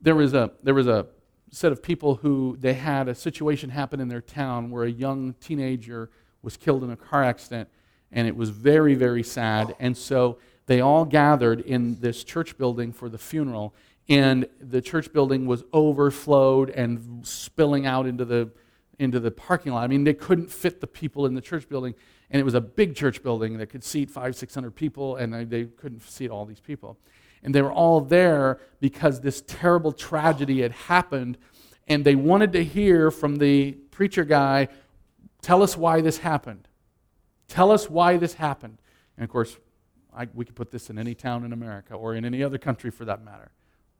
There 0.00 0.14
was 0.14 0.34
a, 0.34 0.50
there 0.62 0.74
was 0.74 0.86
a 0.86 1.06
set 1.50 1.72
of 1.72 1.82
people 1.82 2.16
who 2.16 2.56
they 2.60 2.74
had 2.74 3.08
a 3.08 3.14
situation 3.14 3.70
happen 3.70 4.00
in 4.00 4.08
their 4.08 4.20
town 4.20 4.70
where 4.70 4.84
a 4.84 4.90
young 4.90 5.34
teenager 5.34 6.10
was 6.42 6.56
killed 6.56 6.84
in 6.84 6.90
a 6.90 6.96
car 6.96 7.24
accident, 7.24 7.68
and 8.12 8.28
it 8.28 8.36
was 8.36 8.50
very, 8.50 8.94
very 8.94 9.22
sad. 9.22 9.74
And 9.78 9.96
so 9.96 10.38
they 10.66 10.80
all 10.80 11.04
gathered 11.04 11.60
in 11.60 12.00
this 12.00 12.24
church 12.24 12.58
building 12.58 12.92
for 12.92 13.08
the 13.08 13.18
funeral, 13.18 13.74
and 14.08 14.46
the 14.60 14.82
church 14.82 15.12
building 15.12 15.46
was 15.46 15.64
overflowed 15.72 16.70
and 16.70 17.26
spilling 17.26 17.86
out 17.86 18.06
into 18.06 18.24
the 18.24 18.50
into 18.98 19.20
the 19.20 19.30
parking 19.30 19.72
lot. 19.72 19.84
I 19.84 19.86
mean, 19.86 20.04
they 20.04 20.14
couldn't 20.14 20.50
fit 20.50 20.80
the 20.80 20.86
people 20.86 21.26
in 21.26 21.34
the 21.34 21.40
church 21.40 21.68
building 21.68 21.94
and 22.34 22.40
it 22.40 22.44
was 22.44 22.54
a 22.54 22.60
big 22.60 22.96
church 22.96 23.22
building 23.22 23.58
that 23.58 23.68
could 23.68 23.84
seat 23.84 24.10
five, 24.10 24.34
six 24.34 24.54
hundred 24.54 24.74
people, 24.74 25.16
and 25.16 25.48
they 25.48 25.66
couldn't 25.66 26.02
seat 26.02 26.30
all 26.30 26.44
these 26.44 26.58
people. 26.58 26.98
And 27.42 27.54
they 27.54 27.62
were 27.62 27.72
all 27.72 28.00
there 28.00 28.60
because 28.80 29.20
this 29.20 29.42
terrible 29.46 29.92
tragedy 29.92 30.62
had 30.62 30.72
happened, 30.72 31.38
and 31.86 32.04
they 32.04 32.16
wanted 32.16 32.52
to 32.54 32.64
hear 32.64 33.10
from 33.10 33.36
the 33.36 33.72
preacher 33.72 34.24
guy, 34.24 34.68
tell 35.42 35.62
us 35.62 35.76
why 35.76 36.00
this 36.00 36.18
happened. 36.18 36.66
Tell 37.46 37.70
us 37.70 37.88
why 37.90 38.16
this 38.16 38.34
happened. 38.34 38.78
And 39.16 39.22
of 39.22 39.30
course, 39.30 39.56
I, 40.12 40.26
we 40.34 40.44
could 40.44 40.56
put 40.56 40.70
this 40.70 40.88
in 40.88 40.98
any 40.98 41.14
town 41.14 41.44
in 41.44 41.52
America 41.52 41.94
or 41.94 42.14
in 42.14 42.24
any 42.24 42.42
other 42.42 42.58
country 42.58 42.90
for 42.90 43.04
that 43.04 43.22
matter. 43.22 43.52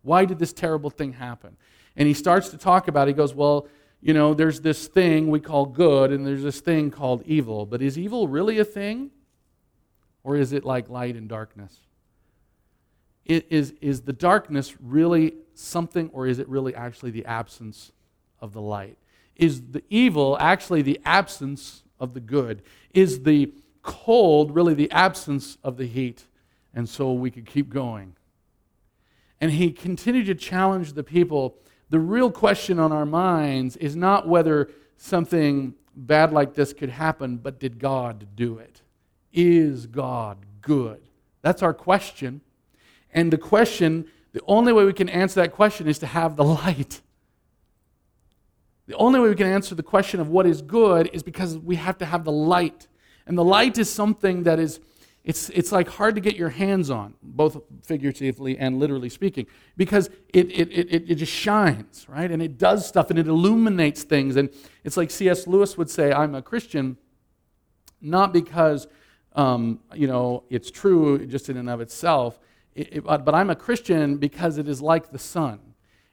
Why 0.02 0.24
did 0.24 0.38
this 0.38 0.52
terrible 0.52 0.90
thing 0.90 1.12
happen? 1.12 1.56
And 1.94 2.08
he 2.08 2.14
starts 2.14 2.48
to 2.48 2.58
talk 2.58 2.88
about 2.88 3.06
it. 3.06 3.12
He 3.12 3.16
goes, 3.16 3.34
Well, 3.34 3.68
you 4.04 4.12
know, 4.12 4.34
there's 4.34 4.60
this 4.60 4.86
thing 4.86 5.30
we 5.30 5.40
call 5.40 5.64
good 5.64 6.12
and 6.12 6.26
there's 6.26 6.42
this 6.42 6.60
thing 6.60 6.90
called 6.90 7.22
evil. 7.24 7.64
But 7.64 7.80
is 7.80 7.96
evil 7.96 8.28
really 8.28 8.58
a 8.58 8.64
thing? 8.64 9.10
Or 10.22 10.36
is 10.36 10.52
it 10.52 10.62
like 10.62 10.90
light 10.90 11.16
and 11.16 11.26
darkness? 11.26 11.74
It 13.24 13.46
is, 13.48 13.72
is 13.80 14.02
the 14.02 14.12
darkness 14.12 14.74
really 14.78 15.32
something 15.54 16.10
or 16.12 16.26
is 16.26 16.38
it 16.38 16.46
really 16.50 16.74
actually 16.74 17.12
the 17.12 17.24
absence 17.24 17.92
of 18.40 18.52
the 18.52 18.60
light? 18.60 18.98
Is 19.36 19.62
the 19.70 19.82
evil 19.88 20.36
actually 20.38 20.82
the 20.82 21.00
absence 21.06 21.82
of 21.98 22.12
the 22.12 22.20
good? 22.20 22.60
Is 22.92 23.22
the 23.22 23.54
cold 23.82 24.54
really 24.54 24.74
the 24.74 24.90
absence 24.90 25.56
of 25.64 25.78
the 25.78 25.86
heat? 25.86 26.26
And 26.74 26.86
so 26.90 27.10
we 27.14 27.30
could 27.30 27.46
keep 27.46 27.70
going. 27.70 28.16
And 29.40 29.50
he 29.50 29.72
continued 29.72 30.26
to 30.26 30.34
challenge 30.34 30.92
the 30.92 31.04
people. 31.04 31.56
The 31.94 32.00
real 32.00 32.32
question 32.32 32.80
on 32.80 32.90
our 32.90 33.06
minds 33.06 33.76
is 33.76 33.94
not 33.94 34.26
whether 34.26 34.68
something 34.96 35.74
bad 35.94 36.32
like 36.32 36.54
this 36.54 36.72
could 36.72 36.88
happen, 36.88 37.36
but 37.36 37.60
did 37.60 37.78
God 37.78 38.26
do 38.34 38.58
it? 38.58 38.82
Is 39.32 39.86
God 39.86 40.38
good? 40.60 41.00
That's 41.42 41.62
our 41.62 41.72
question. 41.72 42.40
And 43.12 43.32
the 43.32 43.38
question, 43.38 44.06
the 44.32 44.40
only 44.48 44.72
way 44.72 44.84
we 44.84 44.92
can 44.92 45.08
answer 45.08 45.40
that 45.42 45.52
question 45.52 45.86
is 45.86 46.00
to 46.00 46.06
have 46.06 46.34
the 46.34 46.42
light. 46.42 47.00
The 48.88 48.96
only 48.96 49.20
way 49.20 49.28
we 49.28 49.36
can 49.36 49.46
answer 49.46 49.76
the 49.76 49.84
question 49.84 50.18
of 50.18 50.28
what 50.28 50.48
is 50.48 50.62
good 50.62 51.08
is 51.12 51.22
because 51.22 51.56
we 51.58 51.76
have 51.76 51.96
to 51.98 52.06
have 52.06 52.24
the 52.24 52.32
light. 52.32 52.88
And 53.24 53.38
the 53.38 53.44
light 53.44 53.78
is 53.78 53.88
something 53.88 54.42
that 54.42 54.58
is 54.58 54.80
it's, 55.24 55.48
it's 55.50 55.72
like 55.72 55.88
hard 55.88 56.14
to 56.16 56.20
get 56.20 56.36
your 56.36 56.50
hands 56.50 56.90
on, 56.90 57.14
both 57.22 57.56
figuratively 57.82 58.58
and 58.58 58.78
literally 58.78 59.08
speaking, 59.08 59.46
because 59.74 60.10
it, 60.34 60.50
it, 60.50 60.70
it, 60.70 61.10
it 61.10 61.14
just 61.14 61.32
shines, 61.32 62.06
right? 62.10 62.30
And 62.30 62.42
it 62.42 62.58
does 62.58 62.86
stuff 62.86 63.08
and 63.08 63.18
it 63.18 63.26
illuminates 63.26 64.02
things. 64.02 64.36
And 64.36 64.50
it's 64.84 64.98
like 64.98 65.10
C.S. 65.10 65.46
Lewis 65.46 65.78
would 65.78 65.88
say, 65.88 66.12
I'm 66.12 66.34
a 66.34 66.42
Christian 66.42 66.98
not 68.02 68.34
because, 68.34 68.86
um, 69.32 69.80
you 69.94 70.06
know, 70.06 70.44
it's 70.50 70.70
true 70.70 71.26
just 71.26 71.48
in 71.48 71.56
and 71.56 71.70
of 71.70 71.80
itself, 71.80 72.38
it, 72.74 72.96
it, 72.96 73.04
but 73.04 73.34
I'm 73.34 73.48
a 73.48 73.56
Christian 73.56 74.18
because 74.18 74.58
it 74.58 74.68
is 74.68 74.82
like 74.82 75.10
the 75.10 75.18
sun. 75.18 75.58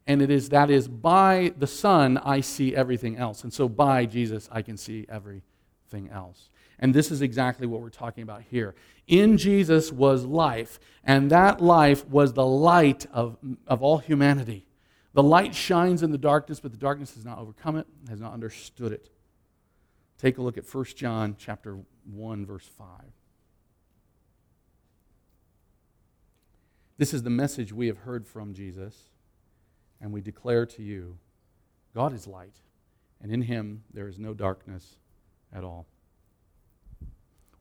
And 0.07 0.21
it 0.21 0.31
is 0.31 0.49
that 0.49 0.69
is 0.69 0.87
by 0.87 1.53
the 1.57 1.67
Son 1.67 2.17
I 2.17 2.41
see 2.41 2.75
everything 2.75 3.17
else. 3.17 3.43
And 3.43 3.53
so 3.53 3.67
by 3.67 4.05
Jesus 4.05 4.47
I 4.51 4.61
can 4.61 4.77
see 4.77 5.05
everything 5.09 5.50
else. 6.09 6.49
And 6.79 6.93
this 6.93 7.11
is 7.11 7.21
exactly 7.21 7.67
what 7.67 7.81
we're 7.81 7.89
talking 7.89 8.23
about 8.23 8.41
here. 8.41 8.73
In 9.07 9.37
Jesus 9.37 9.91
was 9.91 10.25
life, 10.25 10.79
and 11.03 11.29
that 11.29 11.61
life 11.61 12.07
was 12.07 12.33
the 12.33 12.45
light 12.45 13.05
of, 13.11 13.37
of 13.67 13.83
all 13.83 13.99
humanity. 13.99 14.65
The 15.13 15.23
light 15.23 15.53
shines 15.53 16.01
in 16.01 16.11
the 16.11 16.17
darkness, 16.17 16.59
but 16.59 16.71
the 16.71 16.77
darkness 16.77 17.13
has 17.15 17.25
not 17.25 17.37
overcome 17.37 17.75
it, 17.75 17.87
has 18.09 18.19
not 18.19 18.33
understood 18.33 18.93
it. 18.93 19.09
Take 20.17 20.37
a 20.37 20.41
look 20.41 20.57
at 20.57 20.73
1 20.73 20.85
John 20.95 21.35
chapter 21.37 21.79
1 22.11 22.45
verse 22.45 22.69
5. 22.77 22.87
This 26.97 27.13
is 27.13 27.23
the 27.23 27.29
message 27.29 27.73
we 27.73 27.87
have 27.87 27.97
heard 27.99 28.27
from 28.27 28.53
Jesus, 28.53 29.09
and 29.99 30.11
we 30.11 30.21
declare 30.21 30.65
to 30.67 30.83
you 30.83 31.17
God 31.93 32.13
is 32.13 32.27
light, 32.27 32.55
and 33.21 33.31
in 33.31 33.41
him 33.41 33.83
there 33.93 34.07
is 34.07 34.17
no 34.17 34.33
darkness 34.33 34.97
at 35.53 35.63
all. 35.63 35.87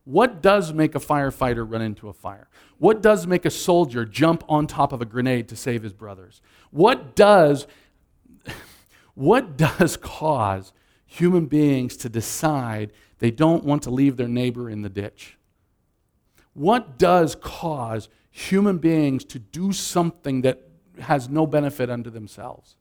What 0.04 0.42
does 0.42 0.72
make 0.72 0.94
a 0.94 0.98
firefighter 0.98 1.70
run 1.70 1.82
into 1.82 2.08
a 2.08 2.12
fire? 2.12 2.48
What 2.78 3.02
does 3.02 3.26
make 3.26 3.44
a 3.44 3.50
soldier 3.50 4.04
jump 4.04 4.42
on 4.48 4.66
top 4.66 4.92
of 4.92 5.00
a 5.00 5.04
grenade 5.04 5.48
to 5.48 5.56
save 5.56 5.82
his 5.82 5.92
brothers? 5.92 6.40
What 6.70 7.14
does 7.14 7.66
what 9.14 9.56
does 9.56 9.96
cause 9.96 10.72
human 11.06 11.46
beings 11.46 11.96
to 11.98 12.08
decide 12.08 12.92
they 13.18 13.30
don't 13.30 13.64
want 13.64 13.82
to 13.82 13.90
leave 13.90 14.16
their 14.16 14.28
neighbor 14.28 14.70
in 14.70 14.82
the 14.82 14.88
ditch? 14.88 15.36
What 16.54 16.98
does 16.98 17.36
cause 17.36 18.08
human 18.30 18.78
beings 18.78 19.24
to 19.26 19.38
do 19.38 19.72
something 19.72 20.42
that 20.42 20.62
has 21.00 21.28
no 21.28 21.46
benefit 21.46 21.90
unto 21.90 22.10
themselves? 22.10 22.76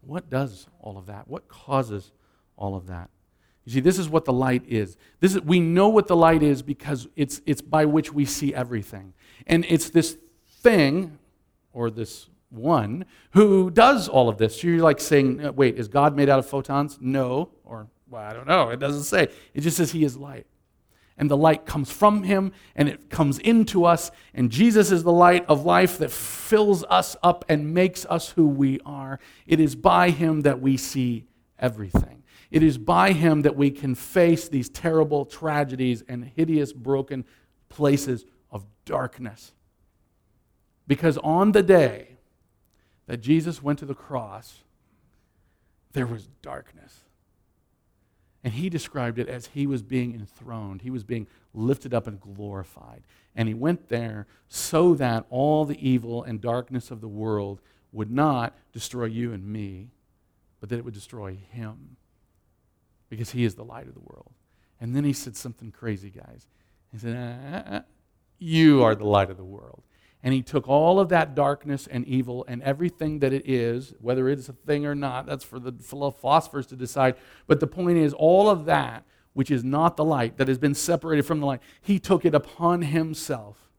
What 0.00 0.28
does 0.28 0.66
all 0.80 0.98
of 0.98 1.06
that? 1.06 1.28
What 1.28 1.48
causes 1.48 2.12
all 2.56 2.74
of 2.74 2.86
that? 2.88 3.08
You 3.64 3.72
see, 3.72 3.80
this 3.80 3.98
is 3.98 4.08
what 4.08 4.24
the 4.24 4.32
light 4.32 4.62
is. 4.68 4.96
This 5.20 5.34
is 5.34 5.40
we 5.40 5.58
know 5.58 5.88
what 5.88 6.06
the 6.06 6.16
light 6.16 6.42
is 6.42 6.62
because 6.62 7.08
it's, 7.16 7.40
it's 7.46 7.62
by 7.62 7.86
which 7.86 8.12
we 8.12 8.24
see 8.26 8.54
everything. 8.54 9.14
And 9.46 9.64
it's 9.68 9.90
this 9.90 10.18
thing, 10.60 11.18
or 11.72 11.90
this 11.90 12.28
one, 12.50 13.06
who 13.32 13.70
does 13.70 14.08
all 14.08 14.28
of 14.28 14.38
this. 14.38 14.60
So 14.60 14.68
you're 14.68 14.82
like 14.82 15.00
saying, 15.00 15.44
uh, 15.44 15.52
wait, 15.52 15.78
is 15.78 15.88
God 15.88 16.14
made 16.14 16.28
out 16.28 16.38
of 16.38 16.46
photons? 16.46 16.98
No. 17.00 17.50
Or, 17.64 17.88
well, 18.08 18.22
I 18.22 18.32
don't 18.34 18.46
know. 18.46 18.70
It 18.70 18.78
doesn't 18.78 19.04
say. 19.04 19.28
It 19.54 19.62
just 19.62 19.76
says 19.76 19.92
he 19.92 20.04
is 20.04 20.16
light. 20.16 20.46
And 21.16 21.30
the 21.30 21.36
light 21.36 21.64
comes 21.64 21.90
from 21.90 22.24
him 22.24 22.52
and 22.74 22.88
it 22.88 23.08
comes 23.08 23.38
into 23.38 23.84
us. 23.84 24.10
And 24.34 24.50
Jesus 24.50 24.90
is 24.90 25.04
the 25.04 25.12
light 25.12 25.46
of 25.46 25.64
life 25.64 25.98
that 25.98 26.10
fills 26.10 26.84
us 26.84 27.16
up 27.22 27.44
and 27.48 27.72
makes 27.72 28.04
us 28.06 28.30
who 28.30 28.46
we 28.46 28.80
are. 28.84 29.20
It 29.46 29.60
is 29.60 29.76
by 29.76 30.10
him 30.10 30.42
that 30.42 30.60
we 30.60 30.76
see 30.76 31.24
everything. 31.58 32.22
It 32.50 32.62
is 32.62 32.78
by 32.78 33.12
him 33.12 33.42
that 33.42 33.56
we 33.56 33.70
can 33.70 33.94
face 33.94 34.48
these 34.48 34.68
terrible 34.68 35.24
tragedies 35.24 36.02
and 36.08 36.24
hideous, 36.24 36.72
broken 36.72 37.24
places 37.68 38.24
of 38.50 38.64
darkness. 38.84 39.52
Because 40.86 41.18
on 41.18 41.52
the 41.52 41.62
day 41.62 42.16
that 43.06 43.20
Jesus 43.20 43.62
went 43.62 43.78
to 43.80 43.86
the 43.86 43.94
cross, 43.94 44.62
there 45.92 46.06
was 46.06 46.28
darkness. 46.42 47.00
And 48.42 48.52
he 48.52 48.68
described 48.68 49.18
it 49.18 49.28
as 49.28 49.46
he 49.46 49.66
was 49.66 49.82
being 49.82 50.14
enthroned, 50.14 50.82
he 50.82 50.90
was 50.90 51.02
being 51.02 51.26
lifted 51.54 51.94
up 51.94 52.06
and 52.06 52.20
glorified. 52.20 53.02
And 53.34 53.48
he 53.48 53.54
went 53.54 53.88
there 53.88 54.26
so 54.48 54.94
that 54.94 55.24
all 55.30 55.64
the 55.64 55.88
evil 55.88 56.22
and 56.22 56.40
darkness 56.40 56.90
of 56.90 57.00
the 57.00 57.08
world 57.08 57.60
would 57.90 58.10
not 58.10 58.54
destroy 58.72 59.06
you 59.06 59.32
and 59.32 59.46
me, 59.46 59.88
but 60.64 60.70
that 60.70 60.78
it 60.78 60.84
would 60.86 60.94
destroy 60.94 61.36
him 61.50 61.98
because 63.10 63.32
he 63.32 63.44
is 63.44 63.54
the 63.54 63.62
light 63.62 63.86
of 63.86 63.92
the 63.92 64.00
world. 64.00 64.32
And 64.80 64.96
then 64.96 65.04
he 65.04 65.12
said 65.12 65.36
something 65.36 65.70
crazy, 65.70 66.08
guys. 66.08 66.46
He 66.90 66.96
said, 66.96 67.14
uh, 67.14 67.70
uh, 67.70 67.80
You 68.38 68.82
are 68.82 68.94
the 68.94 69.04
light 69.04 69.28
of 69.28 69.36
the 69.36 69.44
world. 69.44 69.82
And 70.22 70.32
he 70.32 70.40
took 70.40 70.66
all 70.66 70.98
of 70.98 71.10
that 71.10 71.34
darkness 71.34 71.86
and 71.86 72.06
evil 72.06 72.46
and 72.48 72.62
everything 72.62 73.18
that 73.18 73.34
it 73.34 73.46
is, 73.46 73.92
whether 74.00 74.26
it's 74.30 74.48
a 74.48 74.54
thing 74.54 74.86
or 74.86 74.94
not, 74.94 75.26
that's 75.26 75.44
for 75.44 75.58
the 75.58 75.72
philosophers 75.72 76.66
to 76.68 76.76
decide. 76.76 77.16
But 77.46 77.60
the 77.60 77.66
point 77.66 77.98
is, 77.98 78.14
all 78.14 78.48
of 78.48 78.64
that, 78.64 79.04
which 79.34 79.50
is 79.50 79.62
not 79.62 79.98
the 79.98 80.04
light, 80.06 80.38
that 80.38 80.48
has 80.48 80.56
been 80.56 80.74
separated 80.74 81.26
from 81.26 81.40
the 81.40 81.46
light, 81.46 81.60
he 81.82 81.98
took 81.98 82.24
it 82.24 82.34
upon 82.34 82.80
himself. 82.80 83.70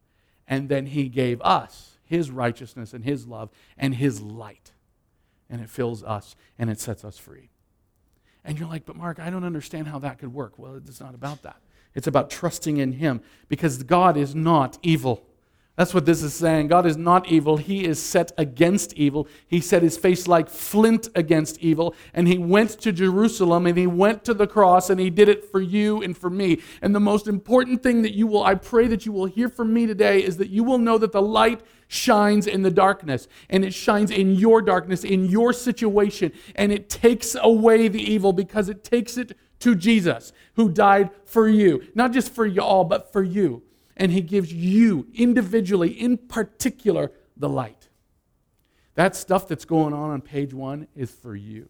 And 0.48 0.70
then 0.70 0.86
he 0.86 1.10
gave 1.10 1.42
us 1.42 1.98
his 2.04 2.30
righteousness 2.30 2.94
and 2.94 3.04
his 3.04 3.26
love 3.26 3.50
and 3.76 3.96
his 3.96 4.22
light. 4.22 4.75
And 5.50 5.62
it 5.62 5.70
fills 5.70 6.04
us 6.04 6.36
and 6.58 6.70
it 6.70 6.80
sets 6.80 7.06
us 7.06 7.18
free. 7.18 7.50
And 8.44 8.60
you're 8.60 8.70
like, 8.70 8.86
but 8.86 8.96
Mark, 8.96 9.20
I 9.20 9.30
don't 9.30 9.44
understand 9.44 9.88
how 9.88 10.00
that 10.00 10.20
could 10.20 10.34
work. 10.34 10.58
Well, 10.58 10.76
it's 10.76 11.00
not 11.00 11.16
about 11.16 11.42
that. 11.44 11.58
It's 11.96 12.08
about 12.08 12.30
trusting 12.30 12.78
in 12.78 12.94
Him 12.94 13.22
because 13.48 13.82
God 13.84 14.18
is 14.18 14.36
not 14.36 14.78
evil. 14.84 15.26
That's 15.76 15.94
what 15.94 16.06
this 16.06 16.24
is 16.24 16.34
saying. 16.34 16.70
God 16.70 16.86
is 16.86 16.96
not 16.96 17.28
evil. 17.28 17.58
He 17.58 17.84
is 17.84 18.02
set 18.02 18.32
against 18.38 18.94
evil. 18.94 19.28
He 19.46 19.60
set 19.60 19.84
his 19.84 19.98
face 19.98 20.26
like 20.26 20.50
flint 20.50 21.10
against 21.16 21.58
evil. 21.60 21.94
And 22.14 22.30
he 22.30 22.38
went 22.38 22.72
to 22.82 22.94
Jerusalem 22.94 23.66
and 23.68 23.78
he 23.78 23.86
went 23.86 24.24
to 24.24 24.34
the 24.34 24.48
cross 24.48 24.90
and 24.90 25.02
he 25.02 25.10
did 25.10 25.28
it 25.28 25.44
for 25.44 25.60
you 25.60 26.02
and 26.02 26.18
for 26.18 26.30
me. 26.30 26.62
And 26.82 26.96
the 26.96 27.02
most 27.02 27.28
important 27.28 27.84
thing 27.84 28.04
that 28.04 28.14
you 28.14 28.26
will, 28.26 28.44
I 28.44 28.56
pray 28.56 28.88
that 28.88 29.06
you 29.06 29.12
will 29.12 29.26
hear 29.26 29.50
from 29.50 29.74
me 29.74 29.86
today, 29.86 30.24
is 30.24 30.38
that 30.38 30.50
you 30.50 30.64
will 30.64 30.78
know 30.78 30.98
that 30.98 31.12
the 31.12 31.22
light 31.22 31.60
shines 31.90 32.48
in 32.48 32.64
the 32.64 32.72
darkness 32.72 33.28
and 33.50 33.66
it 33.66 33.74
shines 33.74 34.12
in 34.12 34.34
your 34.34 34.62
darkness, 34.62 35.04
in 35.04 35.26
your 35.26 35.52
situation. 35.52 36.32
And 36.56 36.72
it 36.72 36.90
takes 36.90 37.36
away 37.38 37.90
the 37.90 38.02
evil 38.02 38.32
because 38.32 38.70
it 38.70 38.86
takes 38.86 39.18
it 39.18 39.38
to 39.60 39.76
Jesus 39.76 40.32
who 40.54 40.70
died 40.70 41.10
for 41.26 41.50
you. 41.50 41.86
Not 41.94 42.14
just 42.14 42.34
for 42.34 42.46
y'all, 42.46 42.86
but 42.86 43.12
for 43.12 43.22
you 43.22 43.65
and 43.98 44.12
He 44.12 44.22
gives 44.22 44.54
you 44.54 45.08
individually, 45.14 45.90
in 45.90 46.18
particular, 46.18 47.12
the 47.38 47.50
light. 47.50 47.90
That 48.96 49.16
stuff 49.16 49.48
that's 49.48 49.66
going 49.66 49.94
on 49.94 50.12
on 50.12 50.22
page 50.22 50.54
one 50.54 50.88
is 50.96 51.12
for 51.12 51.36
you. 51.36 51.70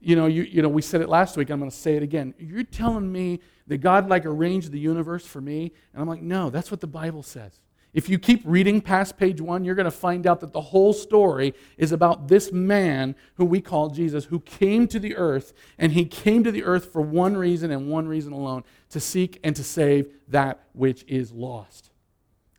You 0.00 0.16
know, 0.16 0.26
you, 0.26 0.42
you 0.42 0.62
know, 0.62 0.68
we 0.68 0.82
said 0.82 1.00
it 1.00 1.08
last 1.08 1.36
week. 1.36 1.50
I'm 1.50 1.58
going 1.58 1.70
to 1.70 1.76
say 1.76 1.96
it 1.96 2.02
again. 2.02 2.34
You're 2.38 2.64
telling 2.64 3.10
me 3.10 3.40
that 3.66 3.78
God 3.78 4.08
like 4.08 4.24
arranged 4.24 4.70
the 4.70 4.78
universe 4.78 5.26
for 5.26 5.40
me, 5.40 5.72
and 5.92 6.00
I'm 6.00 6.08
like, 6.08 6.22
no, 6.22 6.50
that's 6.50 6.70
what 6.70 6.80
the 6.80 6.86
Bible 6.86 7.22
says. 7.22 7.60
If 7.96 8.10
you 8.10 8.18
keep 8.18 8.42
reading 8.44 8.82
past 8.82 9.16
page 9.16 9.40
one, 9.40 9.64
you're 9.64 9.74
going 9.74 9.86
to 9.86 9.90
find 9.90 10.26
out 10.26 10.40
that 10.40 10.52
the 10.52 10.60
whole 10.60 10.92
story 10.92 11.54
is 11.78 11.92
about 11.92 12.28
this 12.28 12.52
man 12.52 13.16
who 13.36 13.46
we 13.46 13.62
call 13.62 13.88
Jesus, 13.88 14.26
who 14.26 14.40
came 14.40 14.86
to 14.88 14.98
the 14.98 15.16
earth, 15.16 15.54
and 15.78 15.92
he 15.92 16.04
came 16.04 16.44
to 16.44 16.52
the 16.52 16.62
earth 16.62 16.92
for 16.92 17.00
one 17.00 17.38
reason 17.38 17.70
and 17.70 17.88
one 17.88 18.06
reason 18.06 18.34
alone 18.34 18.64
to 18.90 19.00
seek 19.00 19.40
and 19.42 19.54
to 19.56 19.64
save 19.64 20.08
that 20.28 20.60
which 20.72 21.04
is 21.08 21.32
lost. 21.32 21.90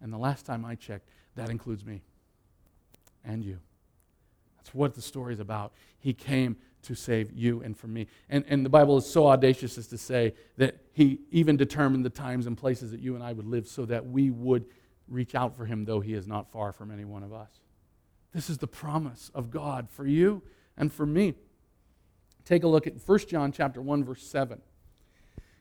And 0.02 0.12
the 0.12 0.18
last 0.18 0.46
time 0.46 0.66
I 0.66 0.76
checked, 0.76 1.10
that 1.36 1.50
includes 1.50 1.86
me 1.86 2.02
and 3.24 3.44
you. 3.44 3.60
That's 4.58 4.74
what 4.74 4.96
the 4.96 5.02
story 5.02 5.34
is 5.34 5.40
about. 5.40 5.74
He 6.00 6.14
came 6.14 6.58
to 6.84 6.96
save 6.96 7.32
you 7.32 7.62
and 7.62 7.78
for 7.78 7.88
me. 7.88 8.08
And, 8.30 8.46
and 8.48 8.66
the 8.66 8.70
Bible 8.70 8.98
is 8.98 9.06
so 9.10 9.28
audacious 9.28 9.78
as 9.78 9.88
to 9.88 9.98
say 9.98 10.34
that 10.58 10.78
He 10.94 11.20
even 11.32 11.58
determined 11.58 12.06
the 12.06 12.10
times 12.10 12.48
and 12.48 12.58
places 12.58 12.92
that 12.92 13.00
you 13.00 13.16
and 13.16 13.24
I 13.24 13.34
would 13.34 13.46
live 13.46 13.68
so 13.68 13.86
that 13.86 14.06
we 14.06 14.30
would 14.30 14.66
reach 15.08 15.36
out 15.36 15.56
for 15.56 15.66
Him, 15.66 15.86
though 15.86 16.00
He 16.00 16.14
is 16.14 16.28
not 16.28 16.52
far 16.52 16.72
from 16.72 16.92
any 16.92 17.06
one 17.06 17.24
of 17.24 17.34
us. 17.34 17.52
This 18.34 18.50
is 18.50 18.58
the 18.58 18.68
promise 18.68 19.32
of 19.34 19.50
God 19.50 19.90
for 19.90 20.06
you 20.06 20.44
and 20.78 20.92
for 20.92 21.06
me. 21.06 21.34
Take 22.46 22.64
a 22.64 22.68
look 22.68 22.88
at 22.88 22.94
1 23.06 23.20
John 23.28 23.52
chapter 23.52 23.82
1 23.82 24.04
verse 24.04 24.24
7. 24.24 24.62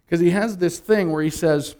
Because 0.07 0.21
he 0.21 0.31
has 0.31 0.59
this 0.59 0.79
thing 0.79 1.11
where 1.11 1.23
he 1.23 1.31
says, 1.31 1.75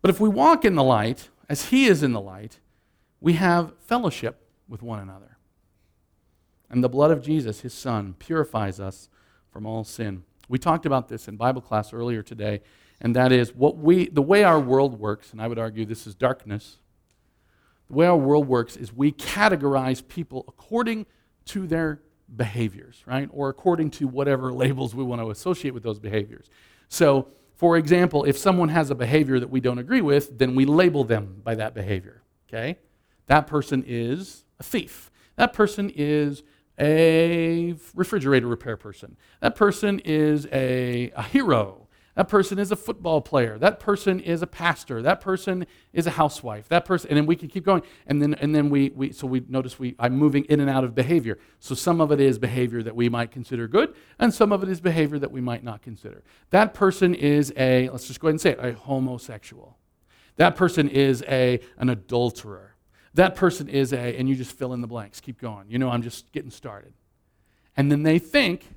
"But 0.00 0.10
if 0.10 0.18
we 0.18 0.28
walk 0.28 0.64
in 0.64 0.74
the 0.74 0.82
light 0.82 1.28
as 1.48 1.66
he 1.66 1.86
is 1.86 2.02
in 2.02 2.12
the 2.12 2.20
light, 2.20 2.58
we 3.20 3.34
have 3.34 3.76
fellowship 3.80 4.46
with 4.68 4.82
one 4.82 4.98
another." 4.98 5.36
And 6.70 6.82
the 6.82 6.88
blood 6.88 7.10
of 7.10 7.22
Jesus, 7.22 7.60
his 7.60 7.74
son, 7.74 8.14
purifies 8.18 8.80
us 8.80 9.08
from 9.50 9.66
all 9.66 9.84
sin. 9.84 10.24
We 10.48 10.58
talked 10.58 10.86
about 10.86 11.08
this 11.08 11.28
in 11.28 11.36
Bible 11.36 11.60
class 11.60 11.92
earlier 11.92 12.22
today, 12.22 12.62
and 13.00 13.14
that 13.16 13.32
is 13.32 13.54
what 13.54 13.76
we 13.76 14.08
the 14.08 14.22
way 14.22 14.44
our 14.44 14.60
world 14.60 14.98
works, 14.98 15.32
and 15.32 15.42
I 15.42 15.48
would 15.48 15.58
argue 15.58 15.84
this 15.84 16.06
is 16.06 16.14
darkness. 16.14 16.78
The 17.88 17.94
way 17.94 18.06
our 18.06 18.16
world 18.16 18.46
works 18.46 18.76
is 18.76 18.92
we 18.92 19.12
categorize 19.12 20.06
people 20.06 20.44
according 20.46 21.06
to 21.46 21.66
their 21.66 22.00
behaviors, 22.34 23.02
right? 23.06 23.28
Or 23.32 23.48
according 23.48 23.90
to 23.92 24.06
whatever 24.06 24.52
labels 24.64 24.94
we 24.94 25.02
want 25.02 25.20
to 25.20 25.30
associate 25.30 25.74
with 25.74 25.82
those 25.82 25.98
behaviors. 25.98 26.48
So, 26.90 27.28
for 27.54 27.76
example, 27.76 28.24
if 28.24 28.36
someone 28.36 28.68
has 28.68 28.90
a 28.90 28.94
behavior 28.94 29.38
that 29.38 29.48
we 29.48 29.60
don't 29.60 29.78
agree 29.78 30.00
with, 30.00 30.36
then 30.38 30.54
we 30.54 30.64
label 30.66 31.04
them 31.04 31.40
by 31.42 31.54
that 31.54 31.72
behavior, 31.72 32.22
okay? 32.48 32.78
That 33.26 33.46
person 33.46 33.84
is 33.86 34.44
a 34.58 34.64
thief. 34.64 35.10
That 35.36 35.52
person 35.52 35.90
is 35.94 36.42
a 36.78 37.76
refrigerator 37.94 38.48
repair 38.48 38.76
person. 38.76 39.16
That 39.40 39.54
person 39.54 40.00
is 40.00 40.46
a, 40.52 41.12
a 41.14 41.22
hero. 41.22 41.79
That 42.16 42.28
person 42.28 42.58
is 42.58 42.72
a 42.72 42.76
football 42.76 43.20
player. 43.20 43.56
That 43.56 43.78
person 43.78 44.18
is 44.18 44.42
a 44.42 44.46
pastor. 44.46 45.00
That 45.00 45.20
person 45.20 45.66
is 45.92 46.06
a 46.06 46.10
housewife. 46.10 46.68
That 46.68 46.84
person, 46.84 47.08
and 47.08 47.16
then 47.16 47.24
we 47.24 47.36
can 47.36 47.48
keep 47.48 47.64
going. 47.64 47.82
And 48.06 48.20
then, 48.20 48.34
and 48.34 48.54
then 48.54 48.68
we, 48.68 48.90
we, 48.90 49.12
so 49.12 49.26
we 49.26 49.42
notice 49.48 49.78
we, 49.78 49.94
I'm 49.98 50.16
moving 50.16 50.44
in 50.44 50.60
and 50.60 50.68
out 50.68 50.82
of 50.82 50.94
behavior. 50.94 51.38
So 51.60 51.74
some 51.74 52.00
of 52.00 52.10
it 52.10 52.20
is 52.20 52.38
behavior 52.38 52.82
that 52.82 52.96
we 52.96 53.08
might 53.08 53.30
consider 53.30 53.68
good, 53.68 53.94
and 54.18 54.34
some 54.34 54.52
of 54.52 54.62
it 54.62 54.68
is 54.68 54.80
behavior 54.80 55.18
that 55.20 55.30
we 55.30 55.40
might 55.40 55.62
not 55.62 55.82
consider. 55.82 56.24
That 56.50 56.74
person 56.74 57.14
is 57.14 57.52
a, 57.56 57.88
let's 57.90 58.08
just 58.08 58.18
go 58.18 58.26
ahead 58.26 58.34
and 58.34 58.40
say 58.40 58.50
it, 58.50 58.58
a 58.60 58.72
homosexual. 58.72 59.78
That 60.36 60.56
person 60.56 60.88
is 60.88 61.22
a, 61.28 61.60
an 61.78 61.90
adulterer. 61.90 62.74
That 63.14 63.36
person 63.36 63.68
is 63.68 63.92
a, 63.92 64.18
and 64.18 64.28
you 64.28 64.34
just 64.34 64.52
fill 64.52 64.72
in 64.72 64.80
the 64.80 64.86
blanks. 64.86 65.20
Keep 65.20 65.40
going. 65.40 65.66
You 65.68 65.78
know, 65.78 65.90
I'm 65.90 66.02
just 66.02 66.30
getting 66.32 66.50
started. 66.50 66.92
And 67.76 67.90
then 67.90 68.02
they 68.02 68.18
think 68.18 68.68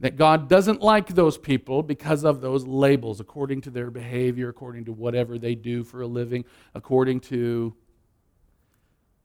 that 0.00 0.16
God 0.16 0.48
doesn't 0.48 0.80
like 0.80 1.08
those 1.08 1.36
people 1.36 1.82
because 1.82 2.24
of 2.24 2.40
those 2.40 2.66
labels, 2.66 3.20
according 3.20 3.60
to 3.62 3.70
their 3.70 3.90
behavior, 3.90 4.48
according 4.48 4.86
to 4.86 4.92
whatever 4.92 5.38
they 5.38 5.54
do 5.54 5.84
for 5.84 6.00
a 6.00 6.06
living, 6.06 6.44
according 6.74 7.20
to 7.20 7.74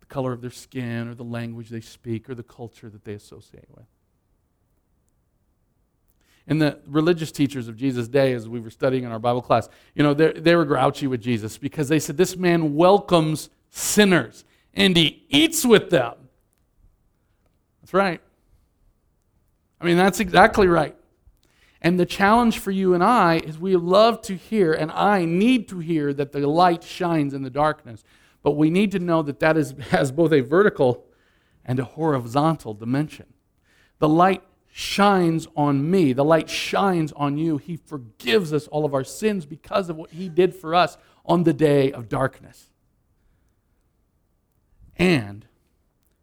the 0.02 0.06
color 0.06 0.34
of 0.34 0.42
their 0.42 0.52
skin 0.52 1.08
or 1.08 1.16
the 1.16 1.24
language 1.24 1.70
they 1.70 1.82
speak 1.82 2.30
or 2.30 2.36
the 2.36 2.44
culture 2.44 2.90
that 2.90 3.06
they 3.06 3.14
associate 3.14 3.68
with. 3.74 3.86
And 6.48 6.62
the 6.62 6.80
religious 6.86 7.32
teachers 7.32 7.68
of 7.68 7.76
Jesus' 7.76 8.08
day, 8.08 8.34
as 8.34 8.48
we 8.48 8.60
were 8.60 8.70
studying 8.70 9.04
in 9.04 9.12
our 9.12 9.20
Bible 9.20 9.42
class, 9.42 9.68
you 9.96 10.04
know, 10.04 10.14
they 10.14 10.56
were 10.56 10.66
grouchy 10.66 11.08
with 11.08 11.22
Jesus 11.22 11.58
because 11.58 11.88
they 11.88 12.00
said, 12.00 12.18
This 12.18 12.36
man 12.36 12.76
welcomes 12.76 13.50
sinners 13.72 14.46
and 14.74 14.96
he 14.96 15.26
eats 15.30 15.66
with 15.66 15.90
them. 15.90 16.14
That's 17.82 17.94
right. 17.94 18.22
I 19.80 19.86
mean, 19.86 19.98
that's 19.98 20.20
exactly 20.20 20.68
right. 20.68 20.96
And 21.82 22.00
the 22.00 22.06
challenge 22.06 22.60
for 22.60 22.72
you 22.72 22.94
and 22.94 23.04
I 23.04 23.38
is 23.38 23.60
we 23.60 23.76
love 23.76 24.22
to 24.24 24.36
hear, 24.36 24.74
and 24.74 24.92
I 24.92 25.26
need 25.26 25.68
to 25.70 25.80
hear, 25.80 26.14
that 26.14 26.32
the 26.32 26.48
light 26.48 26.84
shines 26.84 27.34
in 27.34 27.44
the 27.44 27.50
darkness. 27.50 28.04
But 28.42 28.52
we 28.52 28.70
need 28.70 28.92
to 28.92 29.00
know 29.00 29.22
that 29.22 29.40
that 29.40 29.58
is, 29.58 29.74
has 29.92 30.12
both 30.12 30.32
a 30.32 30.42
vertical 30.42 31.06
and 31.64 31.80
a 31.80 31.84
horizontal 31.84 32.74
dimension. 32.74 33.26
The 34.00 34.10
light 34.10 34.44
shines 34.72 35.48
on 35.56 35.90
me, 35.90 36.12
the 36.12 36.26
light 36.26 36.50
shines 36.50 37.14
on 37.14 37.38
you. 37.38 37.58
He 37.58 37.78
forgives 37.78 38.52
us 38.52 38.68
all 38.68 38.84
of 38.84 38.94
our 38.94 39.04
sins 39.04 39.46
because 39.46 39.90
of 39.90 39.96
what 39.96 40.12
He 40.12 40.28
did 40.28 40.56
for 40.56 40.76
us 40.76 40.98
on 41.26 41.44
the 41.44 41.54
day 41.54 41.92
of 41.92 42.10
darkness. 42.10 42.70
And 44.98 45.46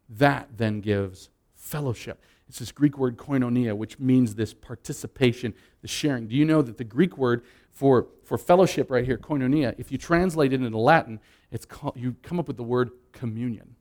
that 0.09 0.49
then 0.57 0.81
gives 0.81 1.31
fellowship. 1.55 2.21
It's 2.53 2.59
this 2.59 2.71
Greek 2.71 2.99
word 2.99 3.17
koinonia, 3.17 3.75
which 3.75 3.99
means 3.99 4.35
this 4.35 4.53
participation, 4.53 5.55
the 5.81 5.89
sharing. 5.89 6.27
Do 6.27 6.37
you 6.37 6.45
know 6.45 6.61
that 6.61 6.77
the 6.77 6.85
Greek 6.85 7.17
word 7.17 7.45
for, 7.71 8.09
for 8.25 8.37
fellowship 8.37 8.91
right 8.91 9.07
here, 9.07 9.17
koinonia, 9.17 9.75
if 9.79 9.91
you 9.91 9.97
translate 9.97 10.53
it 10.53 10.61
into 10.61 10.77
Latin, 10.77 11.19
it's 11.51 11.65
called, 11.65 11.97
you 11.97 12.15
come 12.23 12.39
up 12.39 12.49
with 12.49 12.59
the 12.59 12.63
word 12.63 12.91
communion, 13.13 13.75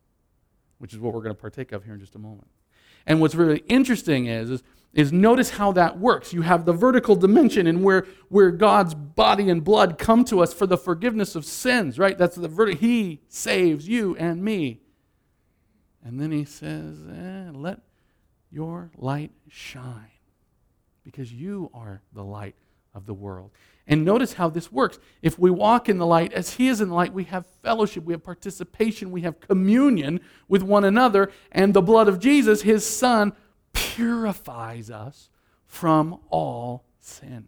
which 0.77 0.93
is 0.93 0.99
what 0.99 1.13
we're 1.13 1.19
going 1.19 1.35
to 1.35 1.41
partake 1.41 1.73
of 1.73 1.83
here 1.83 1.95
in 1.95 1.99
just 1.99 2.15
a 2.15 2.17
moment. 2.17 2.47
And 3.05 3.19
what's 3.19 3.35
really 3.35 3.61
interesting 3.67 4.27
is, 4.27 4.49
is, 4.49 4.63
is 4.93 5.11
notice 5.11 5.49
how 5.49 5.73
that 5.73 5.99
works. 5.99 6.31
You 6.31 6.43
have 6.43 6.63
the 6.63 6.71
vertical 6.71 7.17
dimension 7.17 7.67
in 7.67 7.83
where, 7.83 8.07
where 8.29 8.51
God's 8.51 8.95
body 8.95 9.49
and 9.49 9.65
blood 9.65 9.97
come 9.97 10.23
to 10.25 10.39
us 10.39 10.53
for 10.53 10.65
the 10.65 10.77
forgiveness 10.77 11.35
of 11.35 11.43
sins, 11.43 11.99
right? 11.99 12.17
That's 12.17 12.37
the 12.37 12.47
vertical. 12.47 12.79
He 12.79 13.19
saves 13.27 13.85
you 13.85 14.15
and 14.15 14.41
me. 14.41 14.79
And 16.05 16.21
then 16.21 16.31
he 16.31 16.45
says, 16.45 16.99
eh, 17.13 17.51
let 17.53 17.81
your 18.51 18.91
light 18.97 19.31
shine 19.49 20.11
because 21.03 21.31
you 21.31 21.69
are 21.73 22.01
the 22.13 22.23
light 22.23 22.55
of 22.93 23.05
the 23.05 23.13
world. 23.13 23.51
And 23.87 24.05
notice 24.05 24.33
how 24.33 24.49
this 24.49 24.71
works. 24.71 24.99
If 25.21 25.39
we 25.39 25.49
walk 25.49 25.89
in 25.89 25.97
the 25.97 26.05
light 26.05 26.33
as 26.33 26.53
He 26.53 26.67
is 26.67 26.81
in 26.81 26.89
the 26.89 26.95
light, 26.95 27.13
we 27.13 27.23
have 27.25 27.45
fellowship, 27.63 28.03
we 28.03 28.13
have 28.13 28.23
participation, 28.23 29.11
we 29.11 29.21
have 29.21 29.39
communion 29.39 30.21
with 30.47 30.61
one 30.61 30.83
another, 30.83 31.31
and 31.51 31.73
the 31.73 31.81
blood 31.81 32.07
of 32.07 32.19
Jesus, 32.19 32.61
His 32.61 32.85
Son, 32.85 33.33
purifies 33.73 34.91
us 34.91 35.29
from 35.65 36.19
all 36.29 36.85
sin. 36.99 37.47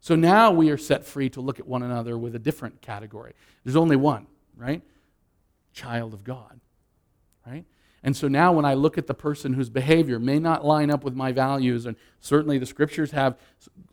So 0.00 0.16
now 0.16 0.50
we 0.50 0.70
are 0.70 0.78
set 0.78 1.04
free 1.04 1.28
to 1.30 1.40
look 1.40 1.60
at 1.60 1.66
one 1.66 1.82
another 1.82 2.16
with 2.16 2.34
a 2.34 2.38
different 2.38 2.80
category. 2.80 3.34
There's 3.64 3.76
only 3.76 3.96
one, 3.96 4.26
right? 4.56 4.82
Child 5.72 6.14
of 6.14 6.24
God, 6.24 6.60
right? 7.46 7.64
And 8.04 8.16
so 8.16 8.28
now, 8.28 8.52
when 8.52 8.64
I 8.64 8.74
look 8.74 8.96
at 8.96 9.08
the 9.08 9.14
person 9.14 9.54
whose 9.54 9.68
behavior 9.68 10.20
may 10.20 10.38
not 10.38 10.64
line 10.64 10.88
up 10.88 11.02
with 11.02 11.14
my 11.14 11.32
values, 11.32 11.84
and 11.84 11.96
certainly 12.20 12.56
the 12.56 12.66
scriptures 12.66 13.10
have 13.10 13.36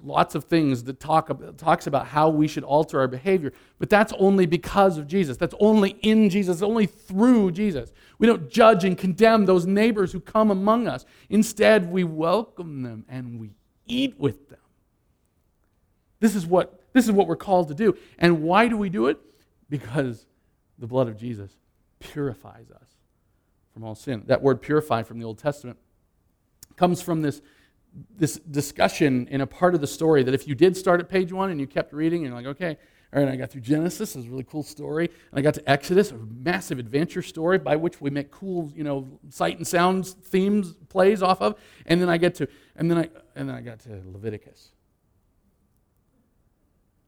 lots 0.04 0.36
of 0.36 0.44
things 0.44 0.84
that 0.84 1.00
talk 1.00 1.32
about, 1.32 1.58
talks 1.58 1.88
about 1.88 2.08
how 2.08 2.30
we 2.30 2.48
should 2.48 2.64
alter 2.64 3.00
our 3.00 3.08
behavior, 3.08 3.52
but 3.80 3.90
that's 3.90 4.14
only 4.20 4.46
because 4.46 5.00
of 5.00 5.08
Jesus. 5.08 5.38
That's 5.38 5.56
only 5.60 5.98
in 6.04 6.30
Jesus, 6.30 6.62
only 6.62 6.86
through 6.86 7.52
Jesus. 7.52 7.92
We 8.20 8.28
don't 8.28 8.48
judge 8.50 8.84
and 8.84 8.96
condemn 8.96 9.46
those 9.46 9.66
neighbors 9.66 10.12
who 10.12 10.20
come 10.20 10.52
among 10.52 10.88
us. 10.88 11.04
Instead, 11.30 11.92
we 11.92 12.04
welcome 12.04 12.84
them 12.84 13.06
and 13.10 13.40
we 13.40 13.56
eat 13.88 14.20
with 14.20 14.50
them. 14.50 14.60
This 16.20 16.36
is 16.36 16.46
what 16.46 16.80
this 16.94 17.06
is 17.06 17.12
what 17.12 17.28
we're 17.28 17.36
called 17.36 17.68
to 17.68 17.74
do. 17.74 17.98
And 18.18 18.42
why 18.42 18.70
do 18.70 18.78
we 18.78 18.90
do 18.90 19.08
it? 19.08 19.20
Because 19.70 20.26
the 20.80 20.88
blood 20.88 21.10
of 21.10 21.18
Jesus 21.18 21.52
purifies 22.00 22.72
us 22.72 22.85
from 23.76 23.84
all 23.84 23.94
sin. 23.94 24.24
That 24.28 24.42
word 24.42 24.62
purify 24.62 25.04
from 25.04 25.20
the 25.20 25.26
Old 25.26 25.38
Testament 25.38 25.78
comes 26.78 27.02
from 27.02 27.22
this, 27.22 27.42
this 28.18 28.38
discussion 28.38 29.28
in 29.30 29.42
a 29.42 29.46
part 29.46 29.76
of 29.76 29.82
the 29.82 29.88
story 29.88 30.24
that 30.24 30.34
if 30.34 30.48
you 30.48 30.56
did 30.56 30.78
start 30.78 31.02
at 31.02 31.10
page 31.10 31.34
one 31.34 31.52
and 31.52 31.60
you 31.60 31.68
kept 31.68 31.92
reading 31.92 32.26
and 32.26 32.34
you're 32.34 32.42
like, 32.42 32.56
okay, 32.56 32.78
all 33.14 33.22
right, 33.22 33.34
I 33.34 33.36
got 33.36 33.52
through 33.52 33.62
Genesis, 33.62 34.16
it's 34.16 34.28
a 34.28 34.30
really 34.30 34.46
cool 34.46 34.64
story, 34.64 35.10
and 35.30 35.38
I 35.38 35.42
got 35.42 35.56
to 35.56 35.70
Exodus, 35.70 36.12
a 36.12 36.18
massive 36.18 36.80
adventure 36.80 37.22
story 37.22 37.58
by 37.58 37.76
which 37.76 38.00
we 38.00 38.10
make 38.10 38.32
cool, 38.32 38.72
you 38.74 38.86
know, 38.86 39.10
sight 39.30 39.58
and 39.58 39.68
sounds 39.68 40.14
themes 40.14 40.74
plays 40.88 41.22
off 41.22 41.42
of, 41.42 41.60
and 41.86 42.02
then 42.02 42.08
I 42.08 42.16
get 42.16 42.36
to, 42.36 42.48
and 42.78 42.90
then 42.90 42.98
I, 42.98 43.10
and 43.36 43.50
then 43.50 43.58
I 43.58 43.60
got 43.60 43.80
to 43.80 44.02
Leviticus. 44.10 44.72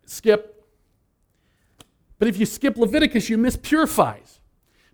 Skip. 0.05 0.65
But 2.19 2.27
if 2.27 2.37
you 2.37 2.45
skip 2.45 2.75
Leviticus, 2.75 3.29
you 3.29 3.37
miss 3.37 3.55
purifies. 3.55 4.36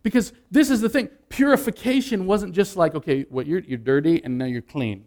Because 0.03 0.33
this 0.51 0.69
is 0.69 0.81
the 0.81 0.89
thing 0.89 1.07
purification 1.29 2.25
wasn't 2.25 2.53
just 2.53 2.75
like, 2.75 2.93
okay, 2.93 3.25
what 3.29 3.47
you're, 3.47 3.61
you're 3.61 3.77
dirty 3.77 4.23
and 4.23 4.37
now 4.37 4.45
you're 4.45 4.61
clean. 4.61 5.05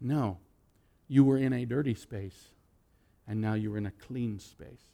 No, 0.00 0.38
you 1.08 1.24
were 1.24 1.36
in 1.36 1.52
a 1.52 1.64
dirty 1.64 1.94
space 1.94 2.50
and 3.26 3.40
now 3.40 3.54
you're 3.54 3.76
in 3.76 3.86
a 3.86 3.90
clean 3.90 4.38
space. 4.38 4.84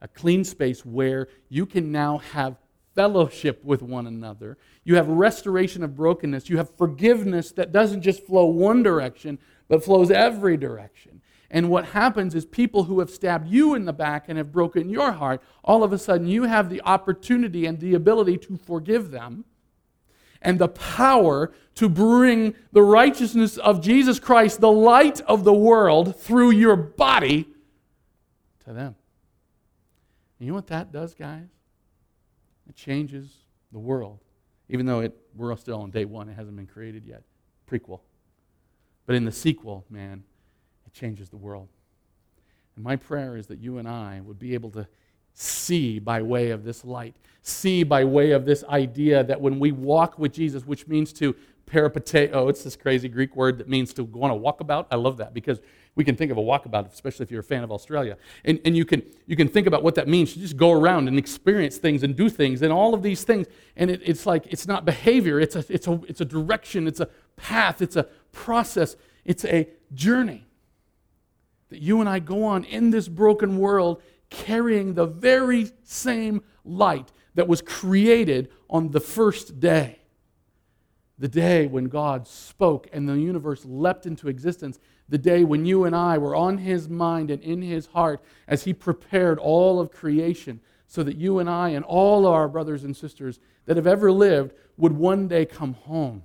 A 0.00 0.08
clean 0.08 0.44
space 0.44 0.86
where 0.86 1.28
you 1.48 1.66
can 1.66 1.92
now 1.92 2.18
have 2.18 2.56
fellowship 2.94 3.64
with 3.64 3.82
one 3.82 4.06
another. 4.06 4.56
You 4.84 4.96
have 4.96 5.08
restoration 5.08 5.82
of 5.82 5.96
brokenness. 5.96 6.48
You 6.48 6.56
have 6.56 6.70
forgiveness 6.76 7.52
that 7.52 7.72
doesn't 7.72 8.02
just 8.02 8.24
flow 8.24 8.46
one 8.46 8.82
direction, 8.82 9.38
but 9.68 9.84
flows 9.84 10.10
every 10.10 10.56
direction. 10.56 11.19
And 11.50 11.68
what 11.68 11.86
happens 11.86 12.34
is 12.34 12.44
people 12.44 12.84
who 12.84 13.00
have 13.00 13.10
stabbed 13.10 13.48
you 13.48 13.74
in 13.74 13.84
the 13.84 13.92
back 13.92 14.26
and 14.28 14.38
have 14.38 14.52
broken 14.52 14.88
your 14.88 15.12
heart, 15.12 15.42
all 15.64 15.82
of 15.82 15.92
a 15.92 15.98
sudden 15.98 16.28
you 16.28 16.44
have 16.44 16.70
the 16.70 16.80
opportunity 16.82 17.66
and 17.66 17.80
the 17.80 17.94
ability 17.94 18.38
to 18.38 18.56
forgive 18.56 19.10
them 19.10 19.44
and 20.42 20.58
the 20.58 20.68
power 20.68 21.52
to 21.74 21.88
bring 21.88 22.54
the 22.72 22.82
righteousness 22.82 23.58
of 23.58 23.82
Jesus 23.82 24.18
Christ, 24.18 24.60
the 24.60 24.70
light 24.70 25.20
of 25.22 25.44
the 25.44 25.52
world, 25.52 26.16
through 26.16 26.52
your 26.52 26.76
body 26.76 27.48
to 28.64 28.72
them. 28.72 28.94
And 30.38 30.46
you 30.46 30.52
know 30.52 30.54
what 30.54 30.68
that 30.68 30.92
does, 30.92 31.14
guys? 31.14 31.48
It 32.68 32.76
changes 32.76 33.28
the 33.72 33.78
world. 33.78 34.20
Even 34.68 34.86
though 34.86 35.00
it, 35.00 35.16
we're 35.34 35.54
still 35.56 35.82
on 35.82 35.90
day 35.90 36.04
one, 36.04 36.28
it 36.28 36.34
hasn't 36.34 36.56
been 36.56 36.66
created 36.66 37.04
yet. 37.04 37.22
Prequel. 37.68 38.00
But 39.04 39.16
in 39.16 39.24
the 39.24 39.32
sequel, 39.32 39.84
man, 39.90 40.22
it 40.90 40.98
changes 40.98 41.28
the 41.28 41.36
world. 41.36 41.68
And 42.76 42.84
my 42.84 42.96
prayer 42.96 43.36
is 43.36 43.46
that 43.48 43.58
you 43.58 43.78
and 43.78 43.88
I 43.88 44.20
would 44.24 44.38
be 44.38 44.54
able 44.54 44.70
to 44.70 44.86
see 45.34 45.98
by 45.98 46.22
way 46.22 46.50
of 46.50 46.64
this 46.64 46.84
light, 46.84 47.16
see 47.42 47.82
by 47.82 48.04
way 48.04 48.32
of 48.32 48.44
this 48.44 48.64
idea 48.64 49.22
that 49.24 49.40
when 49.40 49.58
we 49.58 49.72
walk 49.72 50.18
with 50.18 50.32
Jesus, 50.32 50.66
which 50.66 50.86
means 50.86 51.12
to 51.14 51.34
peripateo, 51.66 52.30
oh, 52.32 52.48
it's 52.48 52.64
this 52.64 52.76
crazy 52.76 53.08
Greek 53.08 53.36
word 53.36 53.58
that 53.58 53.68
means 53.68 53.92
to 53.94 54.04
go 54.04 54.22
on 54.22 54.30
a 54.30 54.34
walkabout. 54.34 54.86
I 54.90 54.96
love 54.96 55.18
that 55.18 55.32
because 55.32 55.60
we 55.94 56.04
can 56.04 56.16
think 56.16 56.32
of 56.32 56.38
a 56.38 56.40
walkabout, 56.40 56.92
especially 56.92 57.24
if 57.24 57.30
you're 57.30 57.40
a 57.40 57.44
fan 57.44 57.62
of 57.62 57.70
Australia. 57.70 58.16
And, 58.44 58.60
and 58.64 58.76
you, 58.76 58.84
can, 58.84 59.02
you 59.26 59.36
can 59.36 59.46
think 59.46 59.66
about 59.66 59.82
what 59.82 59.94
that 59.94 60.08
means 60.08 60.32
to 60.32 60.40
just 60.40 60.56
go 60.56 60.72
around 60.72 61.06
and 61.06 61.16
experience 61.18 61.76
things 61.76 62.02
and 62.02 62.16
do 62.16 62.28
things 62.28 62.62
and 62.62 62.72
all 62.72 62.92
of 62.92 63.02
these 63.02 63.22
things. 63.22 63.46
And 63.76 63.90
it, 63.90 64.00
it's 64.04 64.26
like, 64.26 64.46
it's 64.48 64.66
not 64.66 64.84
behavior, 64.84 65.38
it's 65.38 65.54
a, 65.54 65.64
it's, 65.68 65.86
a, 65.86 66.00
it's 66.08 66.20
a 66.20 66.24
direction, 66.24 66.88
it's 66.88 67.00
a 67.00 67.08
path, 67.36 67.80
it's 67.80 67.96
a 67.96 68.04
process, 68.32 68.96
it's 69.24 69.44
a 69.44 69.68
journey 69.94 70.46
that 71.70 71.80
you 71.80 72.00
and 72.00 72.08
I 72.08 72.18
go 72.18 72.44
on 72.44 72.64
in 72.64 72.90
this 72.90 73.08
broken 73.08 73.58
world 73.58 74.02
carrying 74.28 74.94
the 74.94 75.06
very 75.06 75.70
same 75.84 76.42
light 76.64 77.12
that 77.34 77.48
was 77.48 77.62
created 77.62 78.50
on 78.68 78.90
the 78.90 79.00
first 79.00 79.60
day. 79.60 80.00
The 81.18 81.28
day 81.28 81.66
when 81.66 81.84
God 81.84 82.26
spoke 82.26 82.88
and 82.92 83.08
the 83.08 83.14
universe 83.14 83.64
leapt 83.64 84.06
into 84.06 84.28
existence. 84.28 84.78
The 85.08 85.18
day 85.18 85.44
when 85.44 85.66
you 85.66 85.84
and 85.84 85.94
I 85.94 86.18
were 86.18 86.34
on 86.34 86.58
His 86.58 86.88
mind 86.88 87.30
and 87.30 87.42
in 87.42 87.62
His 87.62 87.86
heart 87.86 88.22
as 88.48 88.64
He 88.64 88.72
prepared 88.72 89.38
all 89.38 89.80
of 89.80 89.90
creation 89.90 90.60
so 90.86 91.02
that 91.02 91.16
you 91.16 91.38
and 91.38 91.48
I 91.48 91.70
and 91.70 91.84
all 91.84 92.26
our 92.26 92.48
brothers 92.48 92.84
and 92.84 92.96
sisters 92.96 93.38
that 93.66 93.76
have 93.76 93.86
ever 93.86 94.10
lived 94.10 94.54
would 94.76 94.92
one 94.92 95.28
day 95.28 95.44
come 95.44 95.74
home. 95.74 96.22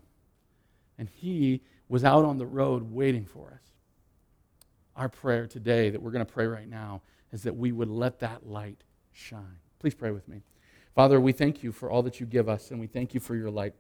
And 0.97 1.09
He 1.09 1.61
was 1.89 2.03
out 2.03 2.25
on 2.25 2.37
the 2.37 2.45
road 2.45 2.91
waiting 2.91 3.25
for 3.25 3.51
us. 3.53 3.74
Our 4.95 5.09
prayer 5.09 5.45
today 5.47 5.89
that 5.89 6.01
we're 6.01 6.11
going 6.11 6.25
to 6.25 6.31
pray 6.31 6.47
right 6.47 6.69
now 6.69 7.01
is 7.31 7.43
that 7.43 7.55
we 7.55 7.71
would 7.71 7.89
let 7.89 8.19
that 8.19 8.47
light 8.47 8.83
shine. 9.11 9.59
Please 9.79 9.93
pray 9.93 10.11
with 10.11 10.27
me. 10.27 10.41
Father, 10.93 11.19
we 11.19 11.33
thank 11.33 11.63
you 11.63 11.73
for 11.73 11.89
all 11.89 12.01
that 12.03 12.19
you 12.21 12.25
give 12.25 12.47
us, 12.47 12.71
and 12.71 12.79
we 12.79 12.87
thank 12.87 13.13
you 13.13 13.19
for 13.19 13.35
your 13.35 13.51
light. 13.51 13.73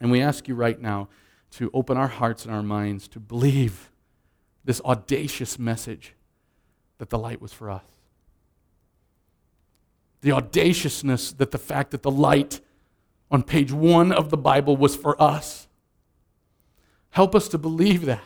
And 0.00 0.10
we 0.10 0.20
ask 0.20 0.46
you 0.46 0.54
right 0.54 0.80
now 0.80 1.08
to 1.52 1.70
open 1.74 1.96
our 1.96 2.08
hearts 2.08 2.44
and 2.44 2.54
our 2.54 2.62
minds 2.62 3.08
to 3.08 3.20
believe 3.20 3.90
this 4.64 4.80
audacious 4.82 5.58
message 5.58 6.14
that 6.98 7.10
the 7.10 7.18
light 7.18 7.40
was 7.40 7.52
for 7.52 7.70
us. 7.70 7.84
The 10.20 10.32
audaciousness 10.32 11.32
that 11.32 11.50
the 11.50 11.58
fact 11.58 11.90
that 11.90 12.02
the 12.02 12.10
light 12.10 12.60
on 13.30 13.42
page 13.42 13.72
one 13.72 14.12
of 14.12 14.30
the 14.30 14.36
Bible 14.36 14.76
was 14.76 14.94
for 14.96 15.20
us. 15.20 15.68
Help 17.10 17.34
us 17.34 17.48
to 17.48 17.58
believe 17.58 18.06
that 18.06 18.22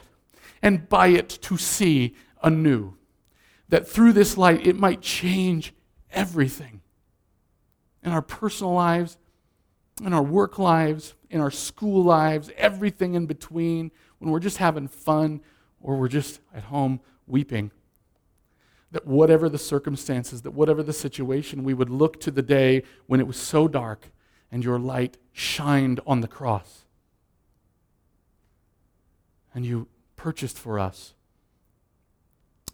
and 0.62 0.88
by 0.88 1.09
it 1.09 1.29
to 1.29 1.57
see 1.57 2.14
anew 2.42 2.94
that 3.68 3.87
through 3.87 4.12
this 4.12 4.37
light 4.37 4.66
it 4.66 4.77
might 4.77 5.01
change 5.01 5.75
everything 6.11 6.81
in 8.03 8.12
our 8.12 8.23
personal 8.23 8.73
lives, 8.73 9.18
in 10.03 10.12
our 10.12 10.23
work 10.23 10.59
lives, 10.59 11.14
in 11.31 11.40
our 11.40 11.51
school 11.51 12.03
lives, 12.03 12.51
everything 12.57 13.14
in 13.14 13.27
between, 13.27 13.90
when 14.18 14.31
we're 14.31 14.40
just 14.40 14.59
having 14.59 14.88
fun 14.88 15.40
or 15.81 15.97
we're 15.97 16.09
just 16.09 16.40
at 16.55 16.64
home 16.64 17.01
weeping. 17.27 17.71
That 18.90 19.07
whatever 19.07 19.49
the 19.49 19.59
circumstances, 19.59 20.42
that 20.42 20.53
whatever 20.53 20.83
the 20.83 20.92
situation, 20.92 21.64
we 21.64 21.75
would 21.75 21.90
look 21.90 22.21
to 22.21 22.31
the 22.31 22.42
day 22.42 22.85
when 23.07 23.21
it 23.21 23.27
was 23.27 23.37
so 23.37 23.68
dark 23.68 24.11
and 24.51 24.64
your 24.64 24.79
light 24.79 25.18
shined 25.33 26.01
on 26.07 26.21
the 26.21 26.29
cross. 26.29 26.87
And 29.55 29.66
you 29.66 29.88
purchased 30.18 30.59
for 30.59 30.78
us 30.78 31.14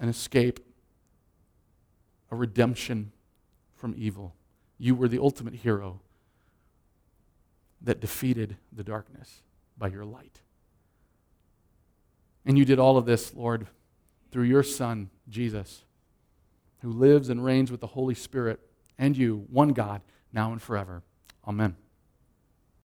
an 0.00 0.08
escape 0.08 0.58
a 2.34 2.36
redemption 2.36 3.12
from 3.76 3.94
evil. 3.96 4.34
You 4.76 4.96
were 4.96 5.06
the 5.06 5.20
ultimate 5.20 5.54
hero 5.54 6.00
that 7.80 8.00
defeated 8.00 8.56
the 8.72 8.82
darkness 8.82 9.42
by 9.78 9.88
your 9.88 10.04
light. 10.04 10.40
And 12.44 12.58
you 12.58 12.64
did 12.64 12.78
all 12.78 12.96
of 12.96 13.06
this, 13.06 13.32
Lord, 13.34 13.68
through 14.32 14.44
your 14.44 14.62
Son, 14.64 15.10
Jesus, 15.28 15.84
who 16.80 16.90
lives 16.90 17.28
and 17.28 17.44
reigns 17.44 17.70
with 17.70 17.80
the 17.80 17.88
Holy 17.88 18.14
Spirit 18.14 18.58
and 18.98 19.16
you, 19.16 19.46
one 19.50 19.68
God, 19.68 20.02
now 20.32 20.50
and 20.50 20.60
forever. 20.60 21.02
Amen. 21.46 21.76